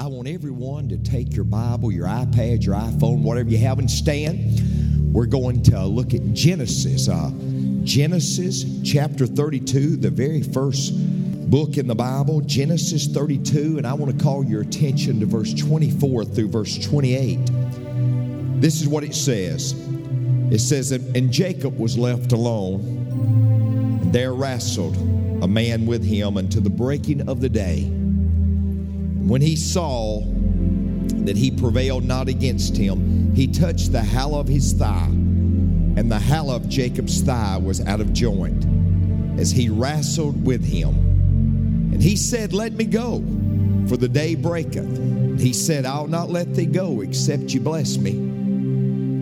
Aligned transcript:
I 0.00 0.06
want 0.06 0.28
everyone 0.28 0.88
to 0.88 0.96
take 0.96 1.36
your 1.36 1.44
Bible, 1.44 1.92
your 1.92 2.06
iPad, 2.06 2.64
your 2.64 2.74
iPhone, 2.74 3.20
whatever 3.20 3.50
you 3.50 3.58
have, 3.58 3.78
and 3.78 3.90
stand. 3.90 5.12
We're 5.12 5.26
going 5.26 5.62
to 5.64 5.84
look 5.84 6.14
at 6.14 6.32
Genesis. 6.32 7.06
Uh, 7.06 7.30
Genesis 7.84 8.64
chapter 8.82 9.26
32, 9.26 9.96
the 9.96 10.08
very 10.08 10.42
first 10.42 10.94
book 11.50 11.76
in 11.76 11.86
the 11.86 11.94
Bible, 11.94 12.40
Genesis 12.40 13.08
32, 13.08 13.76
and 13.76 13.86
I 13.86 13.92
want 13.92 14.16
to 14.16 14.24
call 14.24 14.42
your 14.42 14.62
attention 14.62 15.20
to 15.20 15.26
verse 15.26 15.52
24 15.52 16.24
through 16.24 16.48
verse 16.48 16.78
28. 16.78 17.38
This 18.58 18.80
is 18.80 18.88
what 18.88 19.04
it 19.04 19.14
says. 19.14 19.74
It 20.50 20.60
says, 20.60 20.92
And 20.92 21.30
Jacob 21.30 21.78
was 21.78 21.98
left 21.98 22.32
alone, 22.32 22.80
and 24.00 24.10
there 24.14 24.32
wrestled 24.32 24.96
a 25.42 25.46
man 25.46 25.84
with 25.84 26.02
him 26.02 26.38
until 26.38 26.62
the 26.62 26.70
breaking 26.70 27.28
of 27.28 27.42
the 27.42 27.50
day. 27.50 27.99
When 29.20 29.42
he 29.42 29.54
saw 29.54 30.22
that 30.24 31.36
he 31.36 31.50
prevailed 31.50 32.04
not 32.04 32.28
against 32.28 32.76
him, 32.76 33.34
he 33.34 33.46
touched 33.46 33.92
the 33.92 34.02
hollow 34.02 34.40
of 34.40 34.48
his 34.48 34.72
thigh, 34.72 35.06
and 35.06 36.10
the 36.10 36.18
hollow 36.18 36.56
of 36.56 36.68
Jacob's 36.68 37.20
thigh 37.20 37.58
was 37.58 37.80
out 37.86 38.00
of 38.00 38.12
joint 38.12 38.66
as 39.38 39.50
he 39.50 39.68
wrestled 39.68 40.44
with 40.44 40.64
him. 40.64 40.88
And 41.92 42.02
he 42.02 42.16
said, 42.16 42.52
Let 42.52 42.72
me 42.72 42.84
go, 42.84 43.18
for 43.88 43.96
the 43.96 44.08
day 44.08 44.34
breaketh. 44.34 45.38
He 45.38 45.52
said, 45.52 45.84
I'll 45.86 46.08
not 46.08 46.30
let 46.30 46.54
thee 46.54 46.66
go, 46.66 47.02
except 47.02 47.54
you 47.54 47.60
bless 47.60 47.98
me. 47.98 48.12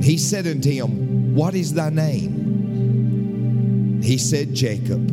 He 0.02 0.16
said 0.16 0.46
unto 0.46 0.70
him, 0.70 1.34
What 1.34 1.54
is 1.54 1.74
thy 1.74 1.90
name? 1.90 2.38
He 4.02 4.16
said, 4.16 4.54
Jacob. 4.54 5.10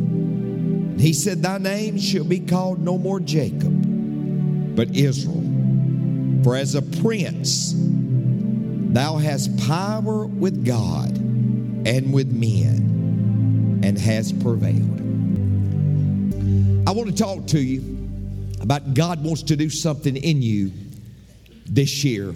He 1.00 1.12
said, 1.12 1.42
Thy 1.42 1.58
name 1.58 1.98
shall 1.98 2.24
be 2.24 2.40
called 2.40 2.80
no 2.80 2.98
more 2.98 3.20
Jacob 3.20 3.85
but 4.76 4.96
Israel. 4.96 5.42
For 6.44 6.56
as 6.56 6.76
a 6.76 6.82
prince, 6.82 7.74
thou 7.76 9.18
hast 9.18 9.58
power 9.68 10.26
with 10.26 10.66
God 10.66 11.18
and 11.18 12.14
with 12.14 12.32
men, 12.32 13.82
and 13.84 13.98
has 13.98 14.32
prevailed. 14.32 15.02
I 16.88 16.92
want 16.92 17.10
to 17.10 17.16
talk 17.16 17.48
to 17.48 17.60
you 17.60 17.98
about 18.62 18.94
God 18.94 19.24
wants 19.24 19.44
to 19.44 19.56
do 19.56 19.70
something 19.70 20.16
in 20.16 20.42
you 20.42 20.72
this 21.66 22.04
year. 22.04 22.34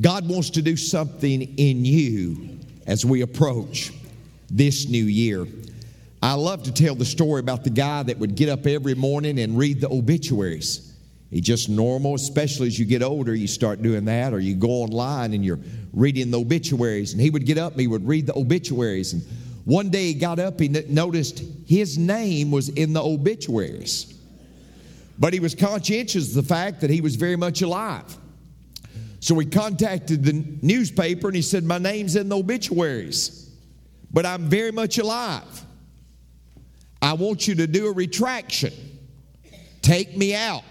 God 0.00 0.28
wants 0.28 0.50
to 0.50 0.62
do 0.62 0.76
something 0.76 1.56
in 1.56 1.84
you 1.84 2.58
as 2.86 3.04
we 3.04 3.22
approach 3.22 3.92
this 4.50 4.88
new 4.88 5.04
year. 5.04 5.46
I 6.22 6.34
love 6.34 6.62
to 6.64 6.72
tell 6.72 6.94
the 6.94 7.04
story 7.04 7.40
about 7.40 7.64
the 7.64 7.70
guy 7.70 8.02
that 8.02 8.18
would 8.18 8.34
get 8.34 8.48
up 8.48 8.66
every 8.66 8.94
morning 8.94 9.38
and 9.38 9.56
read 9.56 9.80
the 9.80 9.90
obituaries. 9.90 10.85
He 11.30 11.40
just 11.40 11.68
normal, 11.68 12.14
especially 12.14 12.68
as 12.68 12.78
you 12.78 12.86
get 12.86 13.02
older, 13.02 13.34
you 13.34 13.48
start 13.48 13.82
doing 13.82 14.04
that, 14.04 14.32
or 14.32 14.38
you 14.38 14.54
go 14.54 14.68
online 14.68 15.34
and 15.34 15.44
you're 15.44 15.58
reading 15.92 16.30
the 16.30 16.40
obituaries. 16.40 17.12
And 17.12 17.20
he 17.20 17.30
would 17.30 17.44
get 17.44 17.58
up 17.58 17.72
and 17.72 17.80
he 17.80 17.86
would 17.86 18.06
read 18.06 18.26
the 18.26 18.38
obituaries. 18.38 19.12
And 19.12 19.22
one 19.64 19.90
day 19.90 20.06
he 20.06 20.14
got 20.14 20.38
up, 20.38 20.60
he 20.60 20.68
noticed 20.68 21.42
his 21.66 21.98
name 21.98 22.50
was 22.50 22.68
in 22.68 22.92
the 22.92 23.02
obituaries. 23.02 24.14
But 25.18 25.32
he 25.32 25.40
was 25.40 25.54
conscientious 25.54 26.28
of 26.28 26.34
the 26.34 26.42
fact 26.42 26.80
that 26.82 26.90
he 26.90 27.00
was 27.00 27.16
very 27.16 27.36
much 27.36 27.62
alive. 27.62 28.16
So 29.18 29.36
he 29.38 29.46
contacted 29.46 30.22
the 30.22 30.44
newspaper 30.62 31.26
and 31.26 31.34
he 31.34 31.42
said, 31.42 31.64
My 31.64 31.78
name's 31.78 32.14
in 32.14 32.28
the 32.28 32.36
obituaries, 32.36 33.50
but 34.12 34.24
I'm 34.24 34.44
very 34.44 34.70
much 34.70 34.98
alive. 34.98 35.64
I 37.02 37.14
want 37.14 37.48
you 37.48 37.56
to 37.56 37.66
do 37.66 37.88
a 37.88 37.92
retraction. 37.92 38.72
Take 39.82 40.16
me 40.16 40.34
out. 40.34 40.62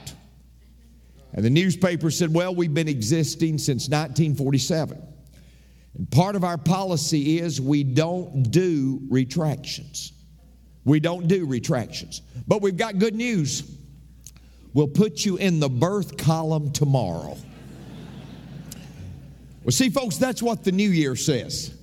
And 1.36 1.44
the 1.44 1.50
newspaper 1.50 2.10
said, 2.10 2.34
Well, 2.34 2.56
we've 2.56 2.74
been 2.74 2.88
existing 2.88 3.58
since 3.58 3.90
1947. 3.90 5.02
And 5.98 6.12
part 6.12 6.36
of 6.36 6.44
our 6.44 6.58
policy 6.58 7.40
is 7.40 7.60
we 7.60 7.84
don't 7.84 8.50
do 8.52 9.02
retractions. 9.10 10.14
We 10.86 11.02
don't 11.02 11.28
do 11.28 11.46
retractions. 11.46 12.22
But 12.48 12.62
we've 12.62 12.78
got 12.78 13.00
good 13.00 13.16
news. 13.16 13.70
We'll 14.74 14.88
put 14.88 15.26
you 15.26 15.36
in 15.36 15.60
the 15.60 15.70
birth 15.70 16.18
column 16.18 16.72
tomorrow. 16.72 17.38
well, 19.64 19.72
see, 19.72 19.90
folks, 19.90 20.18
that's 20.18 20.42
what 20.42 20.64
the 20.64 20.72
new 20.72 20.90
year 20.90 21.16
says. 21.18 21.74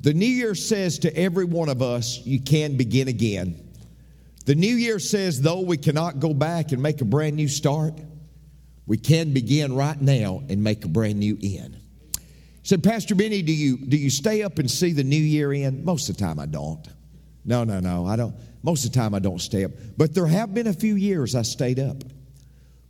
The 0.00 0.14
new 0.14 0.26
year 0.26 0.54
says 0.54 1.00
to 1.00 1.16
every 1.16 1.44
one 1.44 1.68
of 1.68 1.82
us, 1.82 2.18
you 2.24 2.40
can 2.40 2.76
begin 2.76 3.08
again. 3.08 3.56
The 4.46 4.56
new 4.56 4.74
year 4.74 4.98
says, 4.98 5.40
though 5.40 5.60
we 5.60 5.76
cannot 5.76 6.18
go 6.18 6.34
back 6.34 6.72
and 6.72 6.82
make 6.82 7.00
a 7.00 7.04
brand 7.04 7.36
new 7.36 7.46
start, 7.46 7.94
we 8.92 8.98
can 8.98 9.32
begin 9.32 9.74
right 9.74 9.98
now 9.98 10.42
and 10.50 10.62
make 10.62 10.84
a 10.84 10.88
brand 10.88 11.18
new 11.18 11.38
end. 11.42 11.80
Said, 12.62 12.84
Pastor 12.84 13.14
Benny, 13.14 13.40
do 13.40 13.50
you, 13.50 13.78
do 13.78 13.96
you 13.96 14.10
stay 14.10 14.42
up 14.42 14.58
and 14.58 14.70
see 14.70 14.92
the 14.92 15.02
new 15.02 15.16
year 15.16 15.54
in? 15.54 15.82
Most 15.82 16.10
of 16.10 16.18
the 16.18 16.22
time 16.22 16.38
I 16.38 16.44
don't. 16.44 16.86
No, 17.42 17.64
no, 17.64 17.80
no, 17.80 18.04
I 18.04 18.16
don't. 18.16 18.34
Most 18.62 18.84
of 18.84 18.92
the 18.92 18.98
time 18.98 19.14
I 19.14 19.18
don't 19.18 19.40
stay 19.40 19.64
up. 19.64 19.70
But 19.96 20.14
there 20.14 20.26
have 20.26 20.52
been 20.52 20.66
a 20.66 20.74
few 20.74 20.96
years 20.96 21.34
I 21.34 21.40
stayed 21.40 21.80
up. 21.80 22.04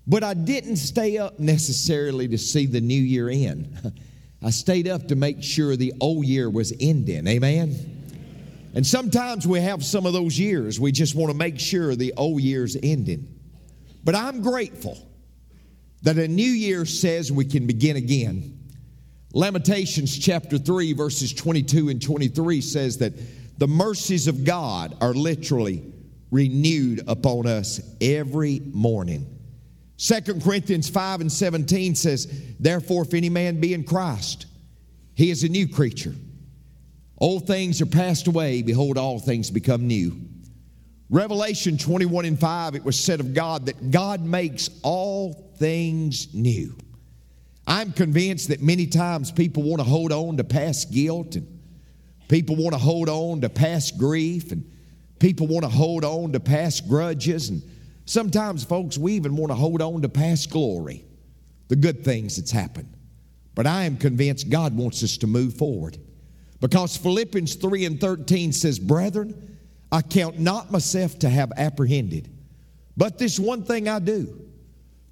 But 0.04 0.24
I 0.24 0.34
didn't 0.34 0.78
stay 0.78 1.18
up 1.18 1.38
necessarily 1.38 2.26
to 2.26 2.36
see 2.36 2.66
the 2.66 2.80
new 2.80 3.00
year 3.00 3.30
in. 3.30 3.78
I 4.42 4.50
stayed 4.50 4.88
up 4.88 5.06
to 5.06 5.14
make 5.14 5.40
sure 5.40 5.76
the 5.76 5.92
old 6.00 6.26
year 6.26 6.50
was 6.50 6.72
ending. 6.80 7.28
Amen? 7.28 8.72
And 8.74 8.84
sometimes 8.84 9.46
we 9.46 9.60
have 9.60 9.84
some 9.84 10.06
of 10.06 10.14
those 10.14 10.36
years. 10.36 10.80
We 10.80 10.90
just 10.90 11.14
want 11.14 11.30
to 11.30 11.38
make 11.38 11.60
sure 11.60 11.94
the 11.94 12.12
old 12.16 12.42
year's 12.42 12.76
ending. 12.82 13.38
But 14.02 14.16
I'm 14.16 14.42
grateful 14.42 14.98
that 16.02 16.18
a 16.18 16.28
new 16.28 16.42
year 16.42 16.84
says 16.84 17.30
we 17.32 17.44
can 17.44 17.66
begin 17.66 17.96
again. 17.96 18.58
Lamentations 19.32 20.18
chapter 20.18 20.58
3, 20.58 20.92
verses 20.92 21.32
22 21.32 21.88
and 21.88 22.02
23 22.02 22.60
says 22.60 22.98
that 22.98 23.12
the 23.58 23.68
mercies 23.68 24.28
of 24.28 24.44
God 24.44 24.96
are 25.00 25.14
literally 25.14 25.92
renewed 26.30 27.02
upon 27.06 27.46
us 27.46 27.80
every 28.00 28.60
morning. 28.72 29.26
2 29.98 30.40
Corinthians 30.40 30.88
5 30.88 31.20
and 31.20 31.30
17 31.30 31.94
says, 31.94 32.26
Therefore, 32.58 33.02
if 33.02 33.14
any 33.14 33.28
man 33.28 33.60
be 33.60 33.72
in 33.72 33.84
Christ, 33.84 34.46
he 35.14 35.30
is 35.30 35.44
a 35.44 35.48
new 35.48 35.68
creature. 35.68 36.14
Old 37.18 37.46
things 37.46 37.80
are 37.80 37.86
passed 37.86 38.26
away, 38.26 38.62
behold, 38.62 38.98
all 38.98 39.20
things 39.20 39.50
become 39.50 39.86
new. 39.86 40.16
Revelation 41.08 41.78
21 41.78 42.24
and 42.24 42.40
5, 42.40 42.74
it 42.74 42.82
was 42.82 42.98
said 42.98 43.20
of 43.20 43.32
God 43.32 43.66
that 43.66 43.90
God 43.90 44.24
makes 44.24 44.70
all 44.82 45.51
things 45.62 46.34
new. 46.34 46.76
I'm 47.68 47.92
convinced 47.92 48.48
that 48.48 48.60
many 48.60 48.86
times 48.86 49.30
people 49.30 49.62
want 49.62 49.80
to 49.80 49.88
hold 49.88 50.10
on 50.10 50.36
to 50.38 50.44
past 50.44 50.90
guilt 50.90 51.36
and 51.36 51.46
people 52.28 52.56
want 52.56 52.72
to 52.72 52.80
hold 52.80 53.08
on 53.08 53.40
to 53.42 53.48
past 53.48 53.96
grief 53.96 54.50
and 54.50 54.68
people 55.20 55.46
want 55.46 55.64
to 55.64 55.70
hold 55.70 56.04
on 56.04 56.32
to 56.32 56.40
past 56.40 56.88
grudges 56.88 57.50
and 57.50 57.62
sometimes 58.06 58.64
folks 58.64 58.98
we 58.98 59.12
even 59.12 59.36
want 59.36 59.52
to 59.52 59.54
hold 59.54 59.80
on 59.80 60.02
to 60.02 60.08
past 60.08 60.50
glory 60.50 61.04
the 61.68 61.76
good 61.76 62.04
things 62.04 62.36
that's 62.36 62.50
happened 62.50 62.92
but 63.54 63.64
i 63.64 63.84
am 63.84 63.96
convinced 63.96 64.50
god 64.50 64.76
wants 64.76 65.04
us 65.04 65.16
to 65.16 65.28
move 65.28 65.54
forward 65.54 65.96
because 66.60 66.96
philippians 66.96 67.54
3 67.54 67.84
and 67.84 68.00
13 68.00 68.52
says 68.52 68.80
brethren 68.80 69.52
I 69.92 70.00
count 70.00 70.38
not 70.38 70.72
myself 70.72 71.18
to 71.18 71.28
have 71.28 71.52
apprehended. 71.58 72.30
But 72.96 73.18
this 73.18 73.38
one 73.38 73.62
thing 73.62 73.88
I 73.88 73.98
do, 73.98 74.42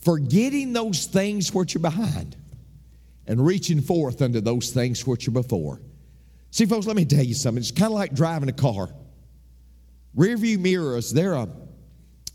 forgetting 0.04 0.72
those 0.72 1.06
things 1.06 1.52
which 1.52 1.76
are 1.76 1.80
behind 1.80 2.36
and 3.26 3.44
reaching 3.44 3.80
forth 3.80 4.22
unto 4.22 4.40
those 4.40 4.70
things 4.70 5.06
which 5.06 5.28
are 5.28 5.32
before. 5.32 5.80
See, 6.50 6.66
folks, 6.66 6.86
let 6.86 6.96
me 6.96 7.04
tell 7.04 7.22
you 7.22 7.34
something. 7.34 7.60
It's 7.60 7.70
kind 7.70 7.92
of 7.92 7.98
like 7.98 8.14
driving 8.14 8.48
a 8.48 8.52
car. 8.52 8.88
Rearview 10.16 10.58
mirrors, 10.58 11.12
they're, 11.12 11.34
a, 11.34 11.48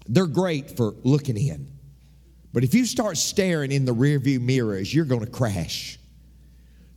they're 0.07 0.27
great 0.27 0.77
for 0.77 0.95
looking 1.03 1.37
in. 1.37 1.69
But 2.53 2.63
if 2.63 2.73
you 2.73 2.85
start 2.85 3.17
staring 3.17 3.71
in 3.71 3.83
the 3.83 3.93
rearview 3.93 4.39
mirrors, 4.39 4.93
you're 4.93 5.03
going 5.03 5.25
to 5.25 5.31
crash. 5.31 5.99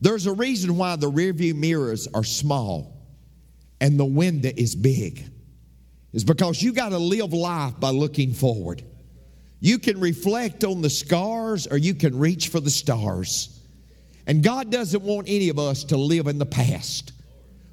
There's 0.01 0.27
a 0.27 0.33
reason 0.33 0.77
why 0.77 0.95
the 0.95 1.11
rearview 1.11 1.57
mirrors 1.57 2.07
are 2.15 2.23
small 2.23 2.97
and 3.81 3.99
the 3.99 4.05
window 4.05 4.51
is 4.57 4.77
big 4.77 5.25
is 6.13 6.25
because 6.25 6.63
you 6.63 6.73
got 6.73 6.91
to 6.91 6.99
live 6.99 7.33
life 7.33 7.79
by 7.81 7.91
looking 7.91 8.33
forward. 8.33 8.83
You 9.61 9.79
can 9.79 9.99
reflect 10.01 10.65
on 10.65 10.83
the 10.83 10.91
scars 10.91 11.67
or 11.67 11.77
you 11.77 11.95
can 11.95 12.19
reach 12.19 12.49
for 12.49 12.61
the 12.61 12.71
stars. 12.71 13.61
And 14.27 14.43
God 14.43 14.71
doesn't 14.71 15.03
want 15.03 15.29
any 15.29 15.49
of 15.49 15.59
us 15.59 15.85
to 15.85 15.97
live 15.97 16.27
in 16.27 16.39
the 16.39 16.47
past. 16.47 17.13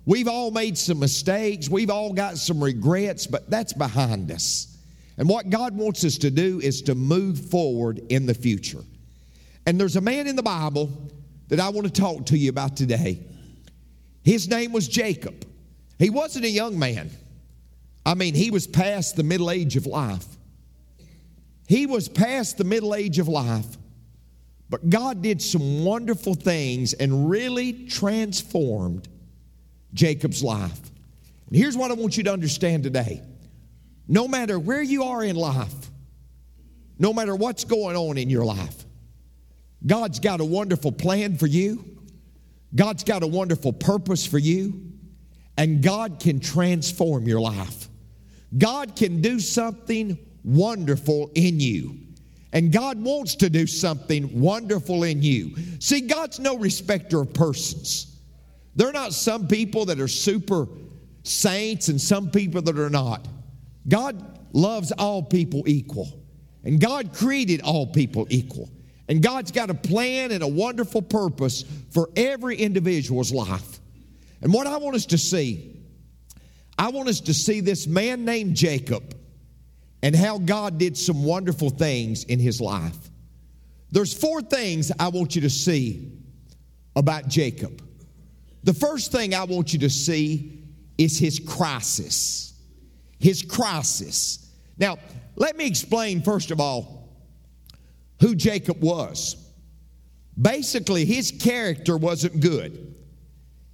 We've 0.06 0.28
all 0.28 0.52
made 0.52 0.78
some 0.78 1.00
mistakes, 1.00 1.70
we've 1.70 1.90
all 1.90 2.14
got 2.14 2.38
some 2.38 2.64
regrets, 2.64 3.28
but 3.28 3.50
that's 3.50 3.74
behind 3.74 4.32
us. 4.32 4.78
And 5.18 5.28
what 5.28 5.50
God 5.50 5.76
wants 5.76 6.04
us 6.04 6.18
to 6.20 6.32
do 6.32 6.60
is 6.62 6.82
to 6.84 6.96
move 6.96 7.50
forward 7.50 8.02
in 8.10 8.26
the 8.26 8.34
future. 8.34 8.84
And 9.66 9.80
there's 9.80 9.96
a 9.96 10.02
man 10.02 10.28
in 10.28 10.36
the 10.36 10.44
Bible 10.44 10.92
that 11.48 11.60
I 11.60 11.70
want 11.70 11.88
to 11.88 11.94
talk 11.94 12.28
to 12.28 12.38
you 12.38 12.50
about 12.50 12.78
today. 12.78 13.26
His 14.24 14.48
name 14.48 14.72
was 14.72 14.88
Jacob. 14.88 15.46
He 15.98 16.10
wasn't 16.10 16.46
a 16.46 16.50
young 16.50 16.78
man. 16.78 17.10
I 18.06 18.14
mean, 18.14 18.36
he 18.36 18.52
was 18.52 18.68
past 18.68 19.16
the 19.16 19.24
middle 19.24 19.50
age 19.50 19.76
of 19.76 19.86
life. 19.86 20.26
He 21.67 21.85
was 21.85 22.07
past 22.07 22.57
the 22.57 22.63
middle 22.63 22.94
age 22.94 23.19
of 23.19 23.27
life. 23.27 23.77
But 24.69 24.89
God 24.89 25.21
did 25.21 25.41
some 25.41 25.85
wonderful 25.85 26.33
things 26.33 26.94
and 26.94 27.29
really 27.29 27.85
transformed 27.88 29.07
Jacob's 29.94 30.44
life. 30.44 30.79
And 31.47 31.56
here's 31.56 31.77
what 31.77 31.91
I 31.91 31.94
want 31.94 32.17
you 32.17 32.23
to 32.23 32.33
understand 32.33 32.83
today 32.83 33.21
no 34.07 34.27
matter 34.27 34.59
where 34.59 34.81
you 34.81 35.03
are 35.03 35.23
in 35.23 35.35
life, 35.35 35.73
no 37.00 37.13
matter 37.13 37.35
what's 37.35 37.63
going 37.63 37.95
on 37.95 38.17
in 38.17 38.29
your 38.29 38.45
life, 38.45 38.85
God's 39.85 40.19
got 40.19 40.41
a 40.41 40.45
wonderful 40.45 40.91
plan 40.91 41.38
for 41.38 41.47
you. 41.47 41.83
God's 42.73 43.03
got 43.03 43.23
a 43.23 43.27
wonderful 43.27 43.71
purpose 43.71 44.25
for 44.25 44.38
you. 44.38 44.91
And 45.57 45.81
God 45.81 46.19
can 46.19 46.39
transform 46.39 47.27
your 47.27 47.39
life. 47.39 47.88
God 48.57 48.95
can 48.95 49.21
do 49.21 49.39
something 49.39 50.17
wonderful 50.45 51.31
in 51.36 51.59
you. 51.59 51.97
And 52.53 52.71
God 52.71 53.03
wants 53.03 53.36
to 53.36 53.50
do 53.50 53.68
something 53.68 54.39
wonderful 54.39 55.03
in 55.03 55.21
you. 55.21 55.56
See, 55.80 56.01
God's 56.01 56.39
no 56.39 56.57
respecter 56.57 57.19
of 57.19 57.33
persons. 57.33 58.18
There 58.75 58.88
are 58.88 58.94
not 58.94 59.12
some 59.12 59.47
people 59.47 59.86
that 59.86 60.00
are 60.00 60.07
super 60.07 60.68
saints 61.24 61.89
and 61.89 62.00
some 62.00 62.30
people 62.30 62.62
that 62.62 62.80
are 62.80 62.89
not. 62.89 63.27
God 63.88 64.39
loves 64.53 64.94
all 64.94 65.21
people 65.21 65.63
equal. 65.68 66.07
And 66.63 66.80
God 66.80 67.13
created 67.13 67.62
all 67.62 67.88
people 67.88 68.25
equal. 68.30 68.69
And 69.07 69.21
God's 69.21 69.51
got 69.51 69.69
a 69.69 69.75
plan 69.75 70.31
and 70.31 70.41
a 70.41 70.48
wonderful 70.48 71.01
purpose 71.01 71.63
for 71.91 72.09
every 72.15 72.56
individual's 72.56 73.31
life. 73.31 73.80
And 74.41 74.53
what 74.53 74.65
I 74.65 74.77
want 74.77 74.95
us 74.95 75.06
to 75.07 75.18
see, 75.18 75.81
I 76.77 76.89
want 76.89 77.09
us 77.09 77.19
to 77.21 77.33
see 77.33 77.59
this 77.59 77.86
man 77.86 78.25
named 78.25 78.56
Jacob 78.56 79.15
and 80.06 80.16
how 80.16 80.38
God 80.38 80.78
did 80.78 80.96
some 80.96 81.24
wonderful 81.24 81.72
things 81.72 82.25
in 82.25 82.38
his 82.38 82.62
life. 82.62 82.96
There's 83.90 84.13
four 84.13 84.40
things 84.40 84.92
I 85.00 85.07
want 85.07 85.34
you 85.36 85.42
to 85.42 85.50
see 85.50 86.12
about 86.96 87.28
Jacob. 87.28 87.81
The 88.63 88.75
first 88.75 89.12
thing 89.12 89.34
I 89.34 89.46
want 89.46 89.74
you 89.74 89.80
to 89.80 89.90
see 89.90 90.63
is 91.00 91.18
his 91.18 91.40
crisis. 91.40 92.54
His 93.18 93.42
crisis. 93.42 94.48
Now, 94.78 95.00
let 95.38 95.57
me 95.57 95.66
explain, 95.66 96.22
first 96.22 96.51
of 96.51 96.60
all, 96.60 97.10
who 98.22 98.36
Jacob 98.36 98.84
was. 98.84 99.36
Basically, 100.40 101.06
his 101.06 101.31
character 101.31 101.98
wasn't 101.98 102.42
good. 102.42 102.96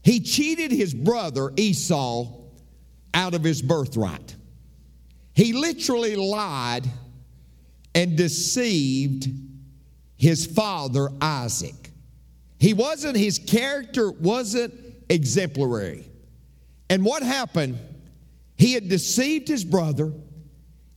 He 0.01 0.21
cheated 0.21 0.71
his 0.71 0.93
brother 0.93 1.51
Esau 1.57 2.39
out 3.13 3.33
of 3.33 3.43
his 3.43 3.61
birthright. 3.61 4.37
He 5.33 5.53
literally 5.53 6.15
lied 6.15 6.87
and 7.95 8.15
deceived 8.17 9.27
his 10.17 10.45
father 10.45 11.09
Isaac. 11.19 11.91
He 12.59 12.73
wasn't, 12.73 13.17
his 13.17 13.39
character 13.39 14.11
wasn't 14.11 14.73
exemplary. 15.09 16.05
And 16.89 17.03
what 17.03 17.23
happened? 17.23 17.79
He 18.57 18.73
had 18.73 18.87
deceived 18.87 19.47
his 19.47 19.65
brother, 19.65 20.13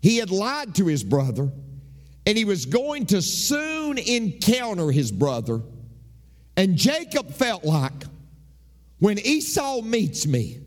he 0.03 0.19
had 0.19 0.31
lied 0.31 0.75
to 0.75 0.87
his 0.87 1.03
brother, 1.03 1.51
and 2.27 2.37
he 2.37 2.45
was 2.45 2.67
going 2.67 3.07
to 3.07 3.23
soon 3.23 3.97
encounter 3.97 4.91
his 4.91 5.11
brother. 5.11 5.63
And 6.57 6.77
Jacob 6.77 7.31
felt 7.31 7.65
like 7.65 8.05
when 8.99 9.19
Esau 9.19 9.81
meets 9.81 10.27
me, 10.27 10.61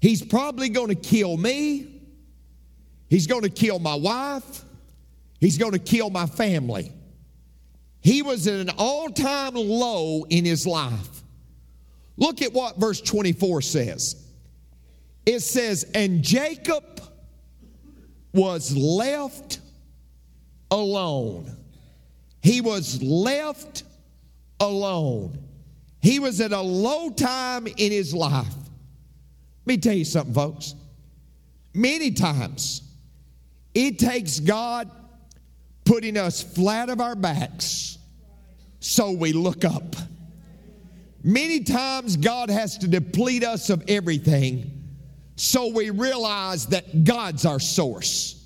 he's 0.00 0.22
probably 0.22 0.68
going 0.68 0.88
to 0.88 0.94
kill 0.94 1.36
me, 1.36 1.91
he's 3.12 3.26
going 3.26 3.42
to 3.42 3.50
kill 3.50 3.78
my 3.78 3.94
wife, 3.94 4.64
he's 5.38 5.58
going 5.58 5.72
to 5.72 5.78
kill 5.78 6.08
my 6.08 6.24
family. 6.24 6.90
He 8.00 8.22
was 8.22 8.46
at 8.46 8.54
an 8.54 8.70
all 8.78 9.10
time 9.10 9.54
low 9.54 10.24
in 10.30 10.46
his 10.46 10.66
life. 10.66 11.22
Look 12.16 12.40
at 12.40 12.54
what 12.54 12.78
verse 12.78 13.02
24 13.02 13.60
says. 13.60 14.16
It 15.26 15.40
says, 15.40 15.84
And 15.94 16.22
Jacob 16.22 17.02
was 18.32 18.74
left 18.74 19.60
alone. 20.70 21.54
He 22.40 22.62
was 22.62 23.02
left 23.02 23.84
alone. 24.58 25.38
He 26.00 26.18
was 26.18 26.40
at 26.40 26.52
a 26.52 26.62
low 26.62 27.10
time 27.10 27.66
in 27.66 27.92
his 27.92 28.14
life. 28.14 28.46
Let 28.46 29.66
me 29.66 29.76
tell 29.76 29.94
you 29.94 30.06
something, 30.06 30.34
folks. 30.34 30.74
Many 31.74 32.10
times 32.10 32.91
it 33.74 33.98
takes 33.98 34.40
God 34.40 34.90
putting 35.84 36.16
us 36.16 36.42
flat 36.42 36.90
of 36.90 37.00
our 37.00 37.14
backs 37.14 37.98
so 38.80 39.12
we 39.12 39.32
look 39.32 39.64
up. 39.64 39.96
Many 41.24 41.60
times 41.60 42.16
God 42.16 42.50
has 42.50 42.78
to 42.78 42.88
deplete 42.88 43.44
us 43.44 43.70
of 43.70 43.84
everything 43.88 44.82
so 45.36 45.68
we 45.68 45.90
realize 45.90 46.66
that 46.66 47.04
God's 47.04 47.46
our 47.46 47.60
source. 47.60 48.41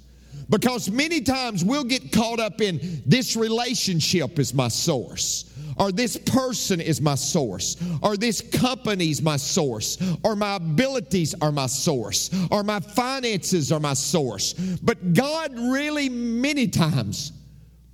Because 0.48 0.90
many 0.90 1.20
times 1.22 1.64
we'll 1.64 1.84
get 1.84 2.12
caught 2.12 2.38
up 2.38 2.60
in 2.60 3.02
this 3.04 3.34
relationship 3.34 4.38
is 4.38 4.54
my 4.54 4.69
source, 4.69 5.52
or 5.76 5.90
this 5.90 6.16
person 6.16 6.81
is 6.81 7.00
my 7.00 7.16
source, 7.16 7.76
or 8.00 8.16
this 8.16 8.40
company's 8.40 9.20
my 9.20 9.37
source, 9.37 9.98
or 10.22 10.37
my 10.37 10.54
abilities 10.54 11.34
are 11.40 11.50
my 11.50 11.66
source, 11.66 12.31
or 12.50 12.62
my 12.62 12.78
finances 12.78 13.72
are 13.72 13.81
my 13.81 13.94
source. 13.94 14.52
But 14.52 15.14
God 15.14 15.52
really, 15.58 16.08
many 16.08 16.69
times, 16.69 17.32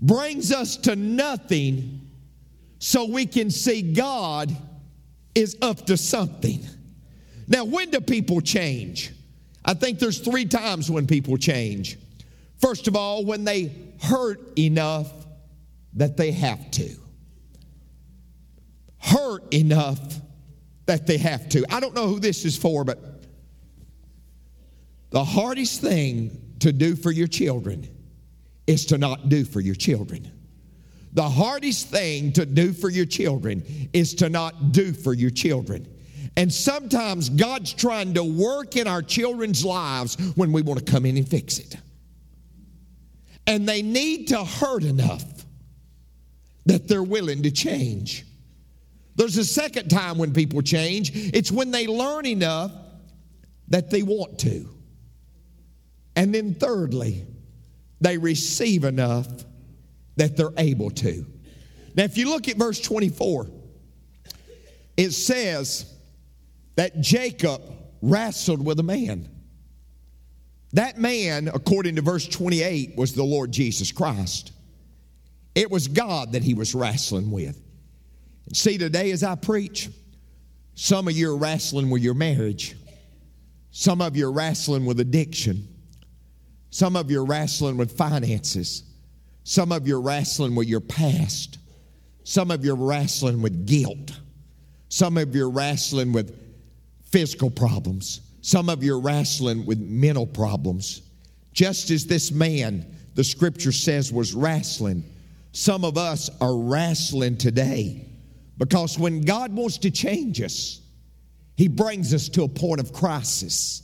brings 0.01 0.53
us 0.53 0.77
to 0.77 0.95
nothing 0.95 2.01
so 2.81 3.07
we 3.07 3.25
can 3.25 3.51
see 3.51 3.95
God 3.95 4.55
is 5.35 5.57
up 5.63 5.87
to 5.87 5.97
something. 5.97 6.61
Now, 7.49 7.65
when 7.65 7.91
do 7.91 8.01
people 8.01 8.41
change? 8.41 9.13
I 9.65 9.75
think 9.75 10.01
there's 10.01 10.19
three 10.19 10.45
times 10.45 10.91
when 10.91 11.07
people 11.07 11.37
change. 11.37 11.97
First 12.63 12.89
of 12.89 12.97
all, 12.97 13.25
when 13.25 13.45
they 13.45 13.73
hurt 14.01 14.59
enough 14.59 15.11
that 15.95 16.17
they 16.17 16.33
have 16.33 16.71
to. 16.73 16.91
Hurt 18.99 19.53
enough 19.53 20.01
that 20.87 21.07
they 21.07 21.19
have 21.19 21.49
to. 21.51 21.65
I 21.71 21.81
don't 21.81 21.95
know 21.95 22.07
who 22.07 22.21
this 22.21 22.45
is 22.45 22.57
for, 22.57 22.85
but 22.85 22.99
the 25.11 25.25
hardest 25.25 25.81
thing 25.81 26.55
to 26.61 26.73
do 26.73 26.97
for 26.97 27.11
your 27.11 27.27
children 27.27 27.89
is 28.67 28.87
to 28.87 28.99
not 28.99 29.29
do 29.29 29.45
for 29.45 29.61
your 29.61 29.75
children. 29.75 30.31
The 31.13 31.29
hardest 31.29 31.89
thing 31.89 32.33
to 32.35 32.47
do 32.47 32.73
for 32.73 32.89
your 32.89 33.05
children 33.05 33.65
is 33.93 34.15
to 34.15 34.31
not 34.31 34.73
do 34.73 34.93
for 34.95 35.13
your 35.13 35.31
children. 35.31 35.87
And 36.37 36.51
sometimes 36.51 37.29
God's 37.29 37.75
trying 37.75 38.15
to 38.15 38.25
work 38.25 38.77
in 38.77 38.87
our 38.87 39.03
children's 39.03 39.65
lives 39.65 40.15
when 40.37 40.53
we 40.53 40.63
want 40.63 40.85
to 40.85 40.91
come 40.91 41.05
in 41.05 41.19
and 41.19 41.29
fix 41.29 41.59
it. 41.59 41.77
And 43.47 43.69
they 43.69 43.83
need 43.83 44.29
to 44.29 44.45
hurt 44.45 44.85
enough 44.85 45.25
that 46.67 46.89
they're 46.89 47.03
willing 47.03 47.43
to 47.43 47.51
change. 47.51 48.25
There's 49.17 49.37
a 49.37 49.45
second 49.45 49.89
time 49.89 50.17
when 50.17 50.33
people 50.33 50.63
change 50.63 51.11
it's 51.15 51.53
when 51.53 51.71
they 51.71 51.87
learn 51.87 52.27
enough 52.27 52.73
that 53.69 53.91
they 53.91 54.03
want 54.03 54.39
to. 54.41 54.69
And 56.15 56.35
then, 56.35 56.55
thirdly, 56.55 57.27
they 58.01 58.19
receive 58.19 58.85
enough 58.85 59.27
that 60.17 60.37
they're 60.37 60.53
able 60.59 60.91
to. 60.91 61.27
Now, 61.95 62.05
if 62.05 62.19
you 62.19 62.29
look 62.29 62.49
at 62.49 62.57
verse 62.57 62.81
24, 62.81 63.49
it 64.97 65.11
says 65.11 65.91
that 66.77 67.01
Jacob 67.01 67.63
wrestled 68.03 68.65
with 68.65 68.79
a 68.79 68.83
man. 68.83 69.29
That 70.75 70.99
man, 70.99 71.49
according 71.49 71.97
to 71.97 72.03
verse 72.03 72.27
28, 72.27 72.97
was 72.97 73.15
the 73.15 73.25
Lord 73.25 73.53
Jesus 73.53 73.93
Christ. 73.93 74.53
It 75.55 75.71
was 75.71 75.89
God 75.89 76.33
that 76.33 76.43
he 76.43 76.55
was 76.55 76.75
wrestling 76.75 77.31
with. 77.31 77.61
And 78.47 78.57
see, 78.57 78.79
today 78.79 79.11
as 79.11 79.23
I 79.23 79.35
preach, 79.35 79.91
some 80.75 81.09
of 81.09 81.15
you 81.15 81.31
are 81.33 81.37
wrestling 81.37 81.91
with 81.91 82.03
your 82.03 82.15
marriage. 82.15 82.75
Some 83.71 84.01
of 84.01 84.17
you 84.17 84.29
are 84.29 84.33
wrestling 84.33 84.87
with 84.87 85.01
addiction. 85.01 85.69
Some 86.71 86.97
of 86.97 87.11
you 87.11 87.21
are 87.21 87.27
wrestling 87.27 87.77
with 87.77 87.93
finances. 87.97 88.85
Some 89.45 89.73
of 89.73 89.87
you 89.87 89.97
are 89.97 90.01
wrestling 90.01 90.55
with 90.55 90.69
your 90.69 90.81
past. 90.81 91.59
Some 92.25 92.51
of 92.51 92.65
you 92.65 92.73
are 92.73 92.77
wrestling 92.77 93.43
with 93.43 93.67
guilt. 93.67 94.13
Some 94.89 95.19
of 95.19 95.35
you 95.35 95.47
are 95.47 95.51
wrestling 95.51 96.13
with 96.13 96.39
physical 97.05 97.51
problems. 97.51 98.21
Some 98.43 98.69
of 98.69 98.85
you 98.85 98.97
are 98.97 99.01
wrestling 99.01 99.65
with 99.65 99.79
mental 99.79 100.27
problems. 100.27 101.03
Just 101.53 101.91
as 101.91 102.07
this 102.07 102.31
man, 102.31 102.95
the 103.15 103.25
scripture 103.25 103.73
says, 103.73 104.13
was 104.13 104.35
wrestling, 104.35 105.05
some 105.53 105.85
of 105.85 105.97
us 105.97 106.29
are 106.41 106.57
wrestling 106.57 107.37
today. 107.37 108.09
Because 108.59 108.99
when 108.99 109.23
God 109.23 109.53
wants 109.53 109.79
to 109.79 109.91
change 109.91 110.41
us, 110.41 110.81
He 111.57 111.69
brings 111.69 112.13
us 112.13 112.29
to 112.31 112.43
a 112.43 112.49
point 112.49 112.81
of 112.81 112.93
crisis. 112.93 113.83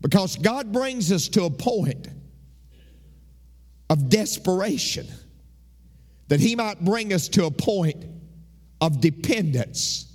Because 0.00 0.36
God 0.36 0.72
brings 0.72 1.10
us 1.12 1.28
to 1.28 1.44
a 1.44 1.50
point 1.50 2.08
of 3.90 4.08
desperation. 4.08 5.08
that 6.28 6.40
He 6.40 6.54
might 6.54 6.84
bring 6.84 7.12
us 7.12 7.28
to 7.30 7.46
a 7.46 7.50
point 7.50 8.04
of 8.80 9.00
dependence, 9.00 10.12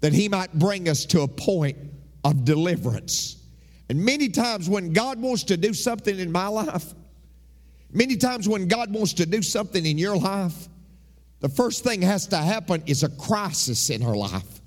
that 0.00 0.12
He 0.12 0.28
might 0.28 0.52
bring 0.54 0.88
us 0.88 1.04
to 1.06 1.20
a 1.20 1.28
point 1.28 1.76
of 2.24 2.44
deliverance. 2.44 3.36
And 3.88 4.04
many 4.04 4.28
times 4.28 4.68
when 4.68 4.92
God 4.92 5.20
wants 5.20 5.44
to 5.44 5.56
do 5.56 5.74
something 5.74 6.18
in 6.18 6.32
my 6.32 6.46
life, 6.46 6.94
many 7.92 8.16
times 8.16 8.48
when 8.48 8.68
God 8.68 8.92
wants 8.92 9.12
to 9.14 9.26
do 9.26 9.42
something 9.42 9.84
in 9.84 9.98
your 9.98 10.16
life, 10.16 10.68
the 11.40 11.48
first 11.48 11.82
thing 11.84 12.02
has 12.02 12.26
to 12.28 12.36
happen 12.36 12.82
is 12.86 13.02
a 13.02 13.08
crisis 13.08 13.90
in 13.90 14.00
her 14.00 14.16
life. 14.16 14.60